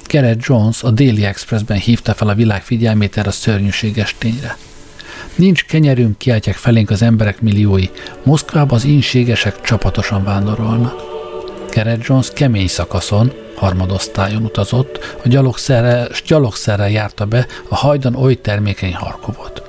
Gerett 0.06 0.42
Jones 0.44 0.82
a 0.82 0.90
Daily 0.90 1.24
Expressben 1.24 1.78
hívta 1.78 2.14
fel 2.14 2.28
a 2.28 2.34
világ 2.34 2.62
figyelmét 2.62 3.16
erre 3.16 3.28
a 3.28 3.32
szörnyűséges 3.32 4.14
tényre. 4.18 4.56
Nincs 5.34 5.64
kenyerünk, 5.64 6.18
kiáltják 6.18 6.56
felénk 6.56 6.90
az 6.90 7.02
emberek 7.02 7.40
milliói. 7.40 7.88
Moszkvába 8.22 8.74
az 8.74 8.84
inségesek 8.84 9.60
csapatosan 9.60 10.24
vándorolnak. 10.24 10.94
Gerett 11.70 12.04
Jones 12.06 12.30
kemény 12.32 12.68
szakaszon, 12.68 13.32
harmadosztályon 13.56 14.44
utazott, 14.44 15.16
a 15.24 15.28
gyalogszerrel, 15.28 16.08
gyalogszerrel 16.26 16.90
járta 16.90 17.24
be 17.24 17.46
a 17.68 17.74
hajdan 17.74 18.14
oly 18.14 18.40
termékeny 18.40 18.94
Harkovot. 18.94 19.63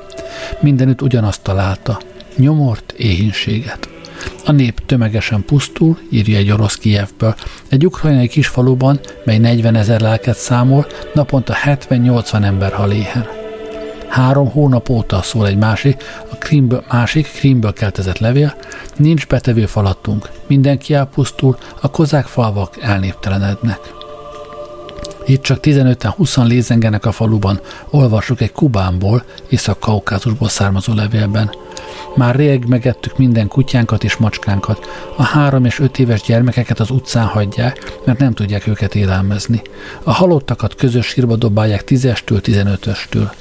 Mindenütt 0.60 1.02
ugyanazt 1.02 1.42
találta, 1.42 2.00
nyomort, 2.36 2.92
éhínséget. 2.98 3.90
A 4.46 4.52
nép 4.52 4.86
tömegesen 4.86 5.46
pusztul, 5.46 5.98
írja 6.12 6.38
egy 6.38 6.52
orosz 6.52 6.76
Kijevből. 6.76 7.36
Egy 7.70 7.86
ukrajnai 7.86 8.28
kisfaluban, 8.28 9.00
mely 9.24 9.38
40 9.38 9.76
ezer 9.76 10.02
lelket 10.02 10.38
számol, 10.38 10.86
naponta 11.14 11.56
70-80 11.66 12.44
ember 12.44 12.72
hal 12.74 12.92
éhen. 12.92 13.28
Három 14.08 14.50
hónap 14.50 14.90
óta 14.90 15.22
szól 15.22 15.48
egy 15.48 15.58
másik, 15.58 16.04
a 16.32 16.36
Krimből, 16.36 16.84
másik 16.92 17.32
Krimből 17.32 17.74
keltezett 17.74 18.18
levél, 18.18 18.56
nincs 18.98 19.28
betevő 19.28 19.66
falattunk, 19.66 20.30
mindenki 20.48 20.94
elpusztul, 20.94 21.58
a 21.82 21.90
kozák 21.90 22.26
falvak 22.26 22.78
elnéptelenednek. 22.82 23.80
Itt 25.28 25.42
csak 25.42 25.60
15-20 25.62 26.48
lézengenek 26.48 27.06
a 27.06 27.12
faluban, 27.12 27.60
olvassuk 27.90 28.42
egy 28.42 28.52
Kubánból, 28.52 29.24
Észak-Kaukázusból 29.50 30.50
származó 30.50 30.94
levélben. 30.94 31.52
Már 32.16 32.36
rég 32.36 32.66
megettük 32.66 33.18
minden 33.18 33.48
kutyánkat 33.48 34.04
és 34.04 34.16
macskánkat. 34.16 34.88
A 35.18 35.24
három 35.24 35.66
és 35.66 35.80
öt 35.80 36.00
éves 36.00 36.22
gyermekeket 36.22 36.80
az 36.80 36.90
utcán 36.90 37.26
hagyják, 37.26 38.00
mert 38.06 38.20
nem 38.20 38.34
tudják 38.34 38.68
őket 38.68 38.96
élelmezni. 38.96 39.62
A 40.04 40.12
halottakat 40.12 40.76
közös 40.76 41.06
sírba 41.06 41.36
dobálják 41.36 41.84
tízestől, 41.84 42.42
tizenötöstől. 42.42 43.32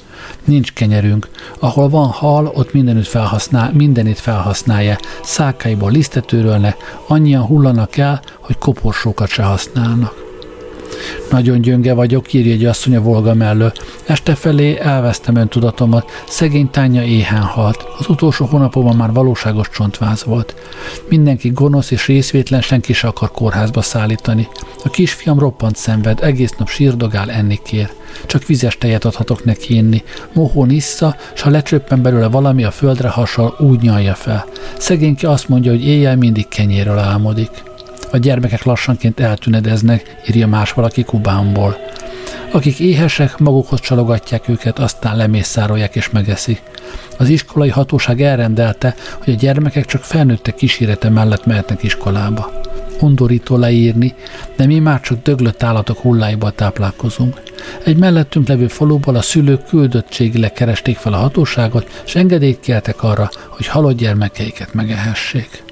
Nincs 0.45 0.73
kenyerünk. 0.73 1.29
Ahol 1.59 1.89
van 1.89 2.09
hal, 2.09 2.47
ott 2.47 2.73
mindenütt 2.73 3.07
felhasznál, 3.07 3.71
mindenit 3.73 4.19
felhasználja. 4.19 4.99
Szákáiból 5.23 5.91
lisztet 5.91 6.33
örölnek, 6.33 6.77
annyian 7.07 7.47
hullanak 7.47 7.97
el, 7.97 8.23
hogy 8.41 8.59
koporsókat 8.59 9.29
se 9.29 9.43
használnak. 9.43 10.24
Nagyon 11.31 11.61
gyönge 11.61 11.95
vagyok, 11.95 12.33
írja 12.33 12.53
egy 12.53 12.65
asszony 12.65 12.97
a 12.97 13.01
Volga 13.01 13.35
mellő. 13.35 13.73
Este 14.07 14.35
felé 14.35 14.79
elvesztem 14.79 15.37
öntudatomat, 15.37 16.11
szegény 16.29 16.71
tánya 16.71 17.03
éhen 17.03 17.43
halt. 17.43 17.87
Az 17.99 18.09
utolsó 18.09 18.45
hónapokban 18.45 18.97
már 18.97 19.13
valóságos 19.13 19.69
csontváz 19.69 20.25
volt. 20.25 20.55
Mindenki 21.09 21.49
gonosz 21.49 21.91
és 21.91 22.07
részvétlen, 22.07 22.61
senki 22.61 22.93
se 22.93 23.09
akar 23.09 23.31
kórházba 23.31 23.83
szállítani. 23.83 24.49
A 24.85 24.91
kisfiam 24.91 25.39
roppant 25.39 25.77
szenved, 25.77 26.23
egész 26.23 26.55
nap 26.59 26.69
sírdogál, 26.69 27.31
enni 27.31 27.59
kér. 27.65 27.91
Csak 28.27 28.47
vizes 28.47 28.79
tejet 28.79 29.05
adhatok 29.05 29.45
neki 29.45 29.75
inni. 29.75 30.03
Mohón 30.33 30.71
issza, 30.71 31.17
s 31.35 31.41
ha 31.41 31.51
lecsöppen 31.51 32.03
belőle 32.03 32.29
valami 32.29 32.65
a 32.65 32.71
földre 32.71 33.09
hasal, 33.09 33.57
úgy 33.59 33.81
nyalja 33.81 34.15
fel. 34.15 34.47
Szegényke 34.79 35.31
azt 35.31 35.49
mondja, 35.49 35.71
hogy 35.71 35.87
éjjel 35.87 36.17
mindig 36.17 36.49
kenyéről 36.49 36.99
álmodik. 36.99 37.51
A 38.15 38.19
gyermekek 38.19 38.63
lassanként 38.63 39.21
eltünedeznek, 39.21 40.17
írja 40.29 40.47
más 40.47 40.73
valaki 40.73 41.05
Kubánból. 41.05 41.77
Akik 42.51 42.79
éhesek, 42.79 43.39
magukhoz 43.39 43.81
csalogatják 43.81 44.49
őket, 44.49 44.79
aztán 44.79 45.17
lemészárolják 45.17 45.97
és 45.97 46.11
megeszik. 46.11 46.63
Az 47.19 47.29
iskolai 47.29 47.69
hatóság 47.69 48.23
elrendelte, 48.23 48.95
hogy 49.25 49.33
a 49.33 49.37
gyermekek 49.37 49.85
csak 49.85 50.03
felnőttek 50.03 50.55
kísérete 50.55 51.09
mellett 51.09 51.47
mehetnek 51.47 51.83
iskolába. 51.83 52.61
Undorító 53.01 53.57
leírni, 53.57 54.15
de 54.57 54.67
mi 54.67 54.79
már 54.79 55.01
csak 55.01 55.23
döglött 55.23 55.63
állatok 55.63 55.99
hulláiból 55.99 56.53
táplálkozunk. 56.53 57.43
Egy 57.85 57.97
mellettünk 57.97 58.49
levő 58.49 58.69
faluból 58.69 59.17
a 59.17 59.23
szülők 59.23 59.67
küldöttségileg 59.67 60.53
keresték 60.53 60.97
fel 60.97 61.13
a 61.13 61.17
hatóságot, 61.17 62.03
és 62.05 62.15
engedélyt 62.15 62.61
kértek 62.61 63.03
arra, 63.03 63.31
hogy 63.49 63.67
halott 63.67 63.97
gyermekeiket 63.97 64.75
megehessék. 64.75 65.63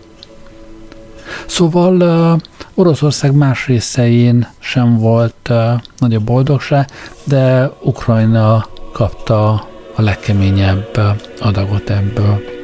Szóval 1.46 1.96
uh, 1.96 2.40
Oroszország 2.74 3.34
más 3.34 3.66
részein 3.66 4.48
sem 4.58 4.98
volt 4.98 5.48
uh, 5.50 5.72
nagyobb 5.98 6.24
boldogság, 6.24 6.90
de 7.24 7.70
Ukrajna 7.82 8.66
kapta 8.92 9.50
a 9.94 10.02
legkeményebb 10.02 11.00
adagot 11.40 11.90
ebből. 11.90 12.61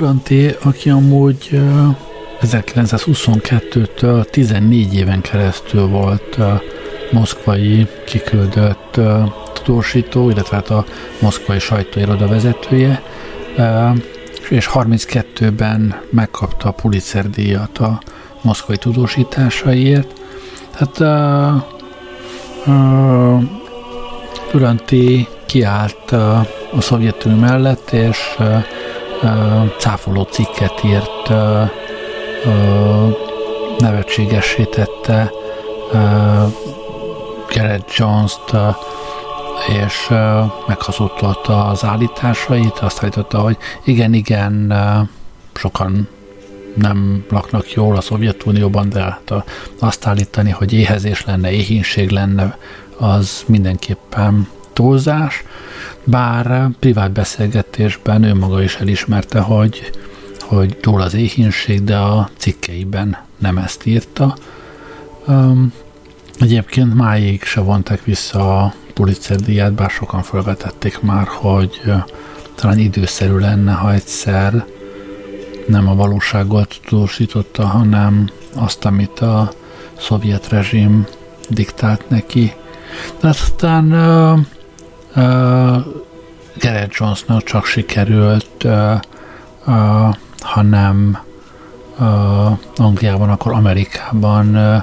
Duranté, 0.00 0.56
aki 0.62 0.90
amúgy 0.90 1.60
1922-től 2.42 4.24
14 4.30 4.94
éven 4.94 5.20
keresztül 5.20 5.86
volt 5.86 6.38
moszkvai 7.10 7.86
kiküldött 8.06 9.00
tudósító, 9.52 10.30
illetve 10.30 10.56
hát 10.56 10.70
a 10.70 10.84
moszkvai 11.20 11.58
sajtóiroda 11.58 12.26
vezetője, 12.28 13.02
és 14.48 14.70
32-ben 14.74 16.00
megkapta 16.10 16.68
a 16.68 16.72
Pulitzer 16.72 17.30
díjat 17.30 17.78
a 17.78 18.00
moszkvai 18.40 18.76
tudósításaiért. 18.76 20.20
Tehát 20.76 20.98
uh, 22.66 22.74
uh, 22.74 23.42
Duranté 24.52 25.28
kiállt 25.46 26.10
uh, 26.12 26.38
a 26.72 26.80
Szovjetunió 26.80 27.38
mellett, 27.38 27.90
és 27.90 28.18
uh, 28.38 28.64
cáfoló 29.78 30.22
cikket 30.22 30.84
írt, 30.84 31.28
nevetségessé 33.78 34.64
tette 34.64 35.30
Garrett 37.54 37.94
Jones-t, 37.94 38.52
és 39.68 40.08
meghazudtolta 40.66 41.66
az 41.66 41.84
állításait, 41.84 42.78
azt 42.78 43.02
állította, 43.02 43.40
hogy 43.40 43.56
igen, 43.84 44.12
igen, 44.14 44.74
sokan 45.54 46.08
nem 46.74 47.24
laknak 47.30 47.72
jól 47.72 47.96
a 47.96 48.00
Szovjetunióban, 48.00 48.88
de 48.88 49.00
hát 49.00 49.32
azt 49.78 50.06
állítani, 50.06 50.50
hogy 50.50 50.72
éhezés 50.72 51.24
lenne, 51.24 51.52
éhínség 51.52 52.10
lenne, 52.10 52.58
az 52.98 53.44
mindenképpen 53.46 54.48
túlzás 54.80 55.42
bár 56.04 56.68
privát 56.78 57.12
beszélgetésben 57.12 58.22
ő 58.22 58.34
maga 58.34 58.62
is 58.62 58.76
elismerte, 58.76 59.40
hogy, 59.40 59.90
hogy 60.40 60.76
túl 60.76 61.00
az 61.00 61.14
éhínség, 61.14 61.84
de 61.84 61.96
a 61.96 62.30
cikkeiben 62.36 63.16
nem 63.38 63.58
ezt 63.58 63.86
írta. 63.86 64.36
Um, 65.26 65.72
egyébként 66.38 66.94
máig 66.94 67.42
se 67.42 67.60
vonták 67.60 68.04
vissza 68.04 68.58
a 68.58 68.74
Pulitzer 68.94 69.36
díját, 69.36 69.72
bár 69.72 69.90
sokan 69.90 70.22
felvetették 70.22 71.00
már, 71.00 71.26
hogy 71.26 71.80
talán 72.54 72.78
időszerű 72.78 73.36
lenne, 73.36 73.72
ha 73.72 73.92
egyszer 73.92 74.64
nem 75.66 75.88
a 75.88 75.94
valóságot 75.94 76.80
tudósította, 76.86 77.66
hanem 77.66 78.30
azt, 78.54 78.84
amit 78.84 79.20
a 79.20 79.52
szovjet 79.98 80.48
rezsim 80.48 81.06
diktált 81.48 82.08
neki. 82.08 82.52
De 83.20 83.28
aztán 83.28 83.92
uh, 85.16 85.22
Garrett 86.58 86.92
Jonesnak 86.92 87.42
csak 87.42 87.64
sikerült, 87.64 88.64
uh, 88.64 89.00
uh, 89.66 90.14
hanem 90.40 91.18
uh, 91.98 92.58
Angliában, 92.76 93.28
akkor 93.28 93.52
Amerikában 93.52 94.56
uh, 94.56 94.82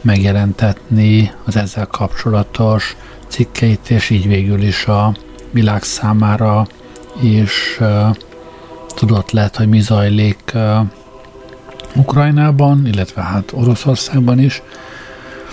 megjelentetni 0.00 1.32
az 1.44 1.56
ezzel 1.56 1.86
kapcsolatos 1.86 2.96
cikkeit, 3.28 3.90
és 3.90 4.10
így 4.10 4.28
végül 4.28 4.62
is 4.62 4.86
a 4.86 5.14
világ 5.50 5.82
számára 5.82 6.66
is 7.22 7.76
uh, 7.80 8.16
tudott 8.94 9.30
lehet, 9.30 9.56
hogy 9.56 9.68
mi 9.68 9.80
zajlik 9.80 10.52
uh, 10.54 10.78
Ukrajnában, 11.94 12.86
illetve 12.86 13.22
hát 13.22 13.52
Oroszországban 13.52 14.38
is. 14.38 14.62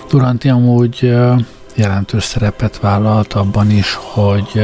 Duranti 0.09 0.49
amúgy 0.49 0.99
uh, 1.03 1.41
jelentős 1.75 2.23
szerepet 2.23 2.79
vállalt 2.79 3.33
abban 3.33 3.69
is, 3.69 3.97
hogy 4.01 4.63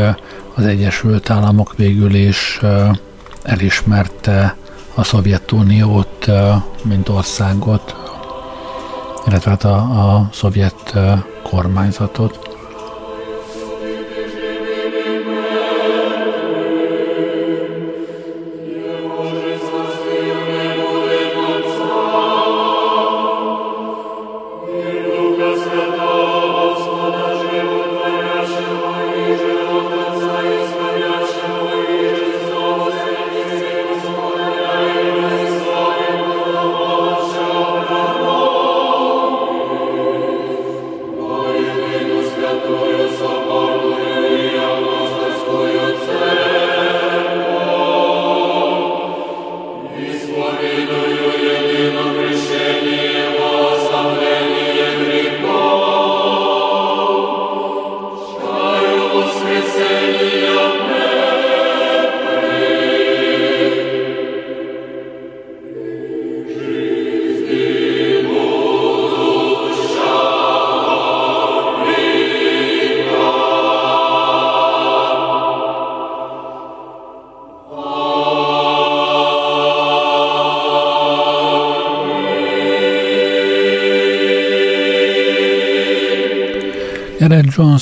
az 0.55 0.65
Egyesült 0.65 1.29
Államok 1.29 1.75
végül 1.75 2.13
is 2.13 2.59
elismerte 3.43 4.55
a 4.95 5.03
Szovjetuniót, 5.03 6.31
mint 6.83 7.09
országot, 7.09 7.95
illetve 9.27 9.49
hát 9.49 9.63
a, 9.63 9.75
a 9.75 10.29
szovjet 10.31 10.93
kormányzatot. 11.43 12.46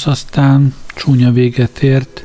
Jones 0.05 0.23
aztán 0.23 0.73
csúnya 0.95 1.31
véget 1.31 1.79
ért, 1.79 2.23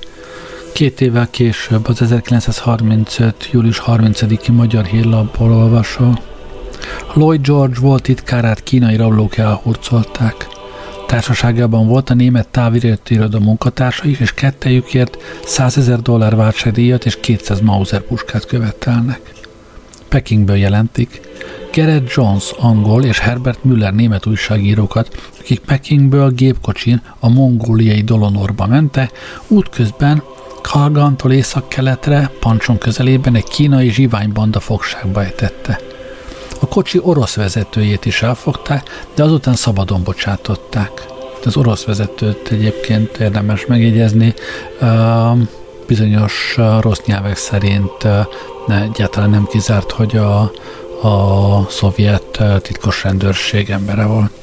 két 0.72 1.00
évvel 1.00 1.30
később, 1.30 1.86
az 1.86 2.02
1935. 2.02 3.48
július 3.52 3.82
30-i 3.86 4.52
magyar 4.52 4.84
hírlapból 4.84 5.52
olvasó. 5.52 6.18
Lloyd 7.14 7.46
George 7.46 7.80
volt 7.80 8.02
titkárát 8.02 8.62
kínai 8.62 8.96
rablók 8.96 9.36
elhurcolták. 9.36 10.46
Társaságában 11.06 11.86
volt 11.86 12.10
a 12.10 12.14
német 12.14 12.48
távirati 12.48 13.18
munkatársa 13.38 14.04
is, 14.04 14.20
és 14.20 14.32
kettejükért 14.32 15.16
100 15.44 15.78
ezer 15.78 16.00
dollár 16.00 16.36
váltságdíjat 16.36 17.06
és 17.06 17.20
200 17.20 17.60
Mauser 17.60 18.00
puskát 18.00 18.46
követelnek. 18.46 19.32
Pekingből 20.08 20.56
jelentik. 20.56 21.20
Garrett 21.74 22.12
Jones 22.12 22.50
angol 22.58 23.04
és 23.04 23.18
Herbert 23.18 23.64
Müller 23.64 23.94
német 23.94 24.26
újságírókat, 24.26 25.38
akik 25.40 25.60
Pekingből 25.60 26.30
gépkocsin 26.30 27.02
a 27.18 27.28
mongóliai 27.28 28.02
Dolonorba 28.02 28.66
mente, 28.66 29.10
útközben 29.48 30.22
Kalgantól 30.62 31.32
észak-keletre, 31.32 32.30
Pancson 32.40 32.78
közelében 32.78 33.34
egy 33.34 33.48
kínai 33.48 33.90
zsiványbanda 33.90 34.60
fogságba 34.60 35.22
ejtette. 35.22 35.80
A 36.60 36.66
kocsi 36.66 36.98
orosz 37.02 37.34
vezetőjét 37.34 38.04
is 38.04 38.22
elfogták, 38.22 39.06
de 39.14 39.22
azután 39.22 39.54
szabadon 39.54 40.02
bocsátották. 40.02 41.06
Az 41.44 41.56
orosz 41.56 41.84
vezetőt 41.84 42.48
egyébként 42.50 43.16
érdemes 43.16 43.66
megjegyezni, 43.66 44.34
bizonyos 45.86 46.56
rossz 46.80 47.00
nyelvek 47.06 47.36
szerint 47.36 48.06
egyáltalán 48.68 49.30
nem 49.30 49.46
kizárt, 49.46 49.90
hogy 49.90 50.16
a, 50.16 50.40
a 51.08 51.66
szovjet 51.68 52.42
titkos 52.62 53.02
rendőrség 53.02 53.70
embere 53.70 54.04
volt. 54.04 54.39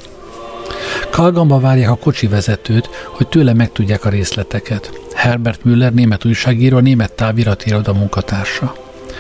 Kalgamba 1.18 1.60
várják 1.60 1.90
a 1.90 1.96
kocsi 1.96 2.28
vezetőt, 2.28 2.90
hogy 3.12 3.28
tőle 3.28 3.54
megtudják 3.54 4.06
a 4.06 4.10
részleteket. 4.10 5.00
Herbert 5.16 5.64
Müller, 5.64 5.94
német 5.94 6.26
újságíró, 6.26 6.80
német 6.80 7.12
táviratiroda 7.12 7.94
munkatársa. 7.94 8.76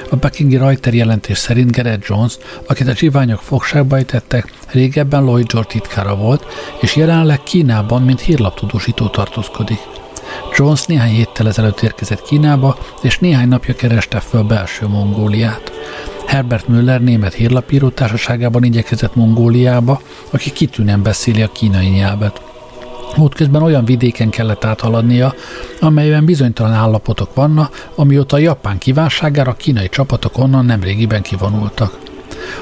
A 0.10 0.16
Buckingi 0.16 0.58
Reuters 0.58 0.96
jelentés 0.96 1.38
szerint 1.38 1.76
Garrett 1.76 2.06
Jones, 2.06 2.38
akit 2.68 2.88
a 2.88 2.94
csiványok 2.94 3.40
fogságba 3.40 3.96
ejtettek, 3.96 4.54
régebben 4.72 5.24
Lloyd 5.24 5.52
George 5.52 5.70
titkára 5.70 6.16
volt, 6.16 6.46
és 6.82 6.96
jelenleg 6.96 7.44
Kínában, 7.44 8.02
mint 8.02 8.22
hírlaptudósító 8.22 9.08
tartózkodik. 9.08 9.80
Jones 10.58 10.86
néhány 10.86 11.12
héttel 11.12 11.48
ezelőtt 11.48 11.82
érkezett 11.82 12.22
Kínába, 12.22 12.78
és 13.02 13.20
néhány 13.20 13.48
napja 13.48 13.76
kereste 13.76 14.20
föl 14.20 14.44
belső 14.44 14.88
Mongóliát. 14.88 15.72
Herbert 16.28 16.68
Müller 16.68 17.02
német 17.02 17.34
hírlapíró 17.34 17.90
társaságában 17.90 18.64
igyekezett 18.64 19.16
Mongóliába, 19.16 20.02
aki 20.30 20.52
kitűnően 20.52 21.04
beszéli 21.04 21.42
a 21.42 21.52
kínai 21.52 21.88
nyelvet. 21.88 22.42
Útközben 23.18 23.62
olyan 23.62 23.86
vidéken 23.86 24.30
kellett 24.30 24.66
áthaladnia, 24.66 25.34
amelyben 25.80 26.26
bizonytalan 26.26 26.74
állapotok 26.74 27.34
vannak, 27.34 27.90
amióta 27.96 28.36
a 28.36 28.40
japán 28.40 28.78
kívánságára 28.78 29.52
a 29.52 29.56
kínai 29.56 29.90
csapatok 29.90 30.38
onnan 30.38 30.66
nemrégiben 30.66 31.22
kivonultak. 31.22 31.98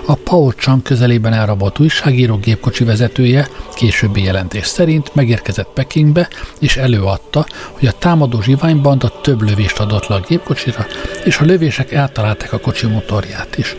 A 0.05 0.15
Pao 0.15 0.51
Chang 0.51 0.81
közelében 0.81 1.33
elrabolt 1.33 1.79
újságíró 1.79 2.38
gépkocsi 2.38 2.83
vezetője 2.83 3.47
későbbi 3.73 4.23
jelentés 4.23 4.65
szerint 4.67 5.15
megérkezett 5.15 5.69
Pekingbe, 5.73 6.27
és 6.59 6.77
előadta, 6.77 7.45
hogy 7.71 7.88
a 7.88 7.97
támadó 7.99 8.41
zsiványbanda 8.41 9.21
több 9.21 9.41
lövést 9.41 9.79
adott 9.79 10.07
le 10.07 10.15
a 10.15 10.23
gépkocsira, 10.27 10.86
és 11.23 11.38
a 11.38 11.45
lövések 11.45 11.91
eltalálták 11.91 12.53
a 12.53 12.59
kocsi 12.59 12.88
motorját 12.88 13.57
is. 13.57 13.75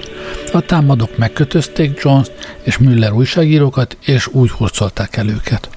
A 0.53 0.61
támadók 0.61 1.17
megkötözték 1.17 2.01
Jones 2.03 2.27
és 2.63 2.79
Müller 2.79 3.13
újságírókat, 3.13 3.97
és 4.05 4.27
úgy 4.27 4.51
hurcolták 4.51 5.17
el 5.17 5.29
őket. 5.29 5.69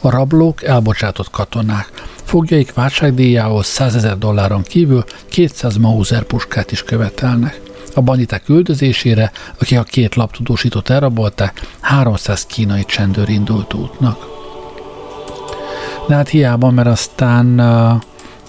A 0.00 0.10
rablók 0.10 0.62
elbocsátott 0.62 1.30
katonák. 1.30 1.90
Fogjaik 2.24 2.72
váltságdíjához 2.72 3.66
100 3.66 3.94
ezer 3.94 4.18
dolláron 4.18 4.62
kívül 4.62 5.04
200 5.28 5.76
Mauser 5.76 6.22
puskát 6.22 6.72
is 6.72 6.82
követelnek. 6.82 7.60
A 7.94 8.00
banditák 8.00 8.48
üldözésére, 8.48 9.32
akik 9.60 9.78
a 9.78 9.82
két 9.82 10.14
laptudósítót 10.14 10.90
elrabolták, 10.90 11.60
300 11.80 12.46
kínai 12.46 12.84
csendőr 12.84 13.28
indult 13.28 13.74
útnak. 13.74 14.32
De 16.08 16.14
hát 16.14 16.28
hiába, 16.28 16.70
mert 16.70 16.88
aztán 16.88 17.58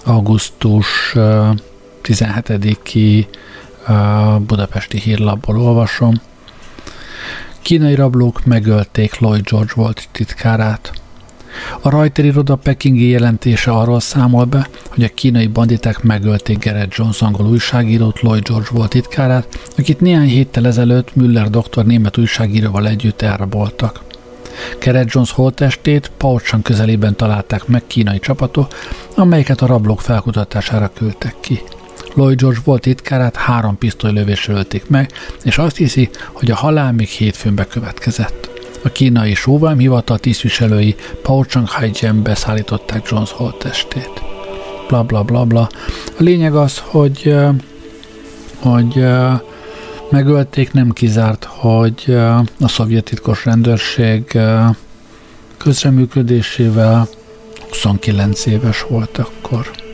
augusztus 0.04 1.12
uh, 1.14 1.48
17-i 2.02 3.26
uh, 3.88 4.40
budapesti 4.40 4.98
hírlapból 4.98 5.60
olvasom. 5.60 6.20
Kínai 7.62 7.94
rablók 7.94 8.44
megölték 8.44 9.18
Lloyd 9.18 9.48
George 9.48 9.72
volt 9.74 10.08
titkárát. 10.12 10.92
A 11.80 11.90
Reuters 11.90 12.28
iroda 12.28 12.56
pekingi 12.56 13.08
jelentése 13.08 13.70
arról 13.70 14.00
számol 14.00 14.44
be, 14.44 14.68
hogy 14.88 15.04
a 15.04 15.14
kínai 15.14 15.46
banditák 15.46 16.02
megölték 16.02 16.58
Gerett 16.58 16.94
Jones 16.94 17.22
angol 17.22 17.46
újságírót, 17.46 18.20
Lloyd 18.20 18.48
George 18.48 18.68
volt 18.72 18.90
titkárát, 18.90 19.58
akit 19.78 20.00
néhány 20.00 20.28
héttel 20.28 20.66
ezelőtt 20.66 21.14
Müller 21.14 21.50
doktor 21.50 21.84
német 21.84 22.18
újságíróval 22.18 22.88
együtt 22.88 23.22
elraboltak. 23.22 24.04
Gerett 24.80 25.10
Jones 25.10 25.30
holttestét 25.30 26.10
Paucsan 26.16 26.62
közelében 26.62 27.16
találták 27.16 27.66
meg 27.66 27.82
kínai 27.86 28.18
csapatok, 28.18 28.74
amelyeket 29.14 29.60
a 29.60 29.66
rablók 29.66 30.00
felkutatására 30.00 30.90
küldtek 30.94 31.34
ki. 31.40 31.62
Lloyd 32.14 32.40
George 32.40 32.60
volt 32.64 32.80
titkárát 32.80 33.36
három 33.36 33.78
pisztolylövésre 33.78 34.52
ölték 34.52 34.88
meg, 34.88 35.10
és 35.42 35.58
azt 35.58 35.76
hiszi, 35.76 36.10
hogy 36.32 36.50
a 36.50 36.56
halál 36.56 36.92
még 36.92 37.08
hétfőn 37.08 37.54
bekövetkezett. 37.54 38.55
A 38.82 38.88
kínai 38.88 39.34
sóvám 39.34 39.78
hivatal 39.78 40.18
tisztviselői 40.18 40.94
Pao 41.22 41.42
Changhai-ben 41.42 42.22
beszállították 42.22 43.08
Jones 43.10 43.32
holttestét. 43.32 44.22
Bla 44.88 45.02
bla 45.02 45.22
bla 45.22 45.44
bla. 45.44 45.68
A 46.18 46.22
lényeg 46.22 46.54
az, 46.54 46.78
hogy, 46.78 47.34
hogy 48.58 49.04
megölték, 50.10 50.72
nem 50.72 50.90
kizárt, 50.90 51.44
hogy 51.44 52.16
a 52.60 52.68
szovjet 52.68 53.04
titkos 53.04 53.44
rendőrség 53.44 54.38
közreműködésével 55.56 57.08
29 57.68 58.46
éves 58.46 58.82
volt 58.88 59.18
akkor. 59.18 59.85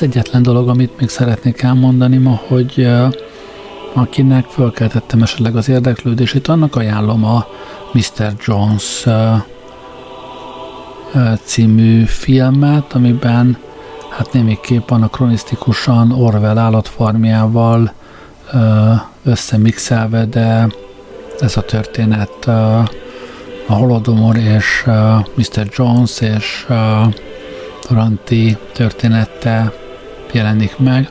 Az 0.00 0.06
egyetlen 0.06 0.42
dolog, 0.42 0.68
amit 0.68 0.98
még 0.98 1.08
szeretnék 1.08 1.62
elmondani 1.62 2.16
ma, 2.16 2.40
hogy 2.46 2.88
akinek 3.94 4.44
fölkeltettem 4.44 5.22
esetleg 5.22 5.56
az 5.56 5.68
érdeklődését, 5.68 6.48
annak 6.48 6.76
ajánlom 6.76 7.24
a 7.24 7.46
Mr. 7.92 8.32
Jones 8.44 9.06
című 11.44 12.04
filmet, 12.04 12.92
amiben 12.92 13.58
hát 14.10 14.32
némiképp 14.32 14.90
anakronisztikusan 14.90 16.12
Orwell 16.12 16.58
állatfarmjával 16.58 17.92
összemixelve, 19.24 20.24
de 20.24 20.68
ez 21.40 21.56
a 21.56 21.62
történet 21.62 22.46
a 23.66 23.74
Holodomor 23.74 24.36
és 24.36 24.84
Mr. 25.34 25.68
Jones 25.70 26.20
és 26.20 26.66
Ranti 27.88 28.56
története 28.72 29.72
jelenik 30.32 30.78
meg. 30.78 31.10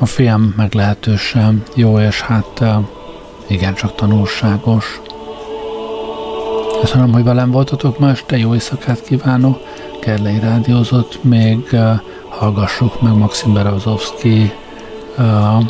A 0.00 0.06
film 0.06 0.54
meglehetősen 0.56 1.62
jó, 1.74 1.98
és 1.98 2.20
hát 2.20 2.64
igencsak 3.46 3.94
tanulságos. 3.94 5.00
Köszönöm, 6.80 7.12
hogy 7.12 7.24
velem 7.24 7.50
voltatok 7.50 7.98
ma 7.98 8.10
este, 8.10 8.38
jó 8.38 8.54
éjszakát 8.54 9.02
kívánok. 9.02 9.60
Kerlei 10.00 10.38
Rádiózott, 10.38 11.24
még 11.24 11.68
uh, 11.72 12.00
hallgassuk 12.28 13.02
meg 13.02 13.16
Maxim 13.16 13.52
Berezovszki 13.52 14.52
uh, 15.18 15.64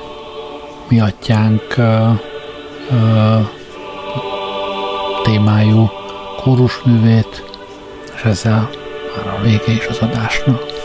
mi 0.89 1.01
atyánk 1.01 1.62
uh, 1.77 2.11
uh, 2.91 3.47
témájú 5.23 5.91
kórusművét, 6.43 7.45
és 8.14 8.23
ezzel 8.23 8.71
már 9.17 9.35
a 9.35 9.43
vége 9.43 9.73
is 9.73 9.87
az 9.87 9.99
adásnak. 9.99 10.76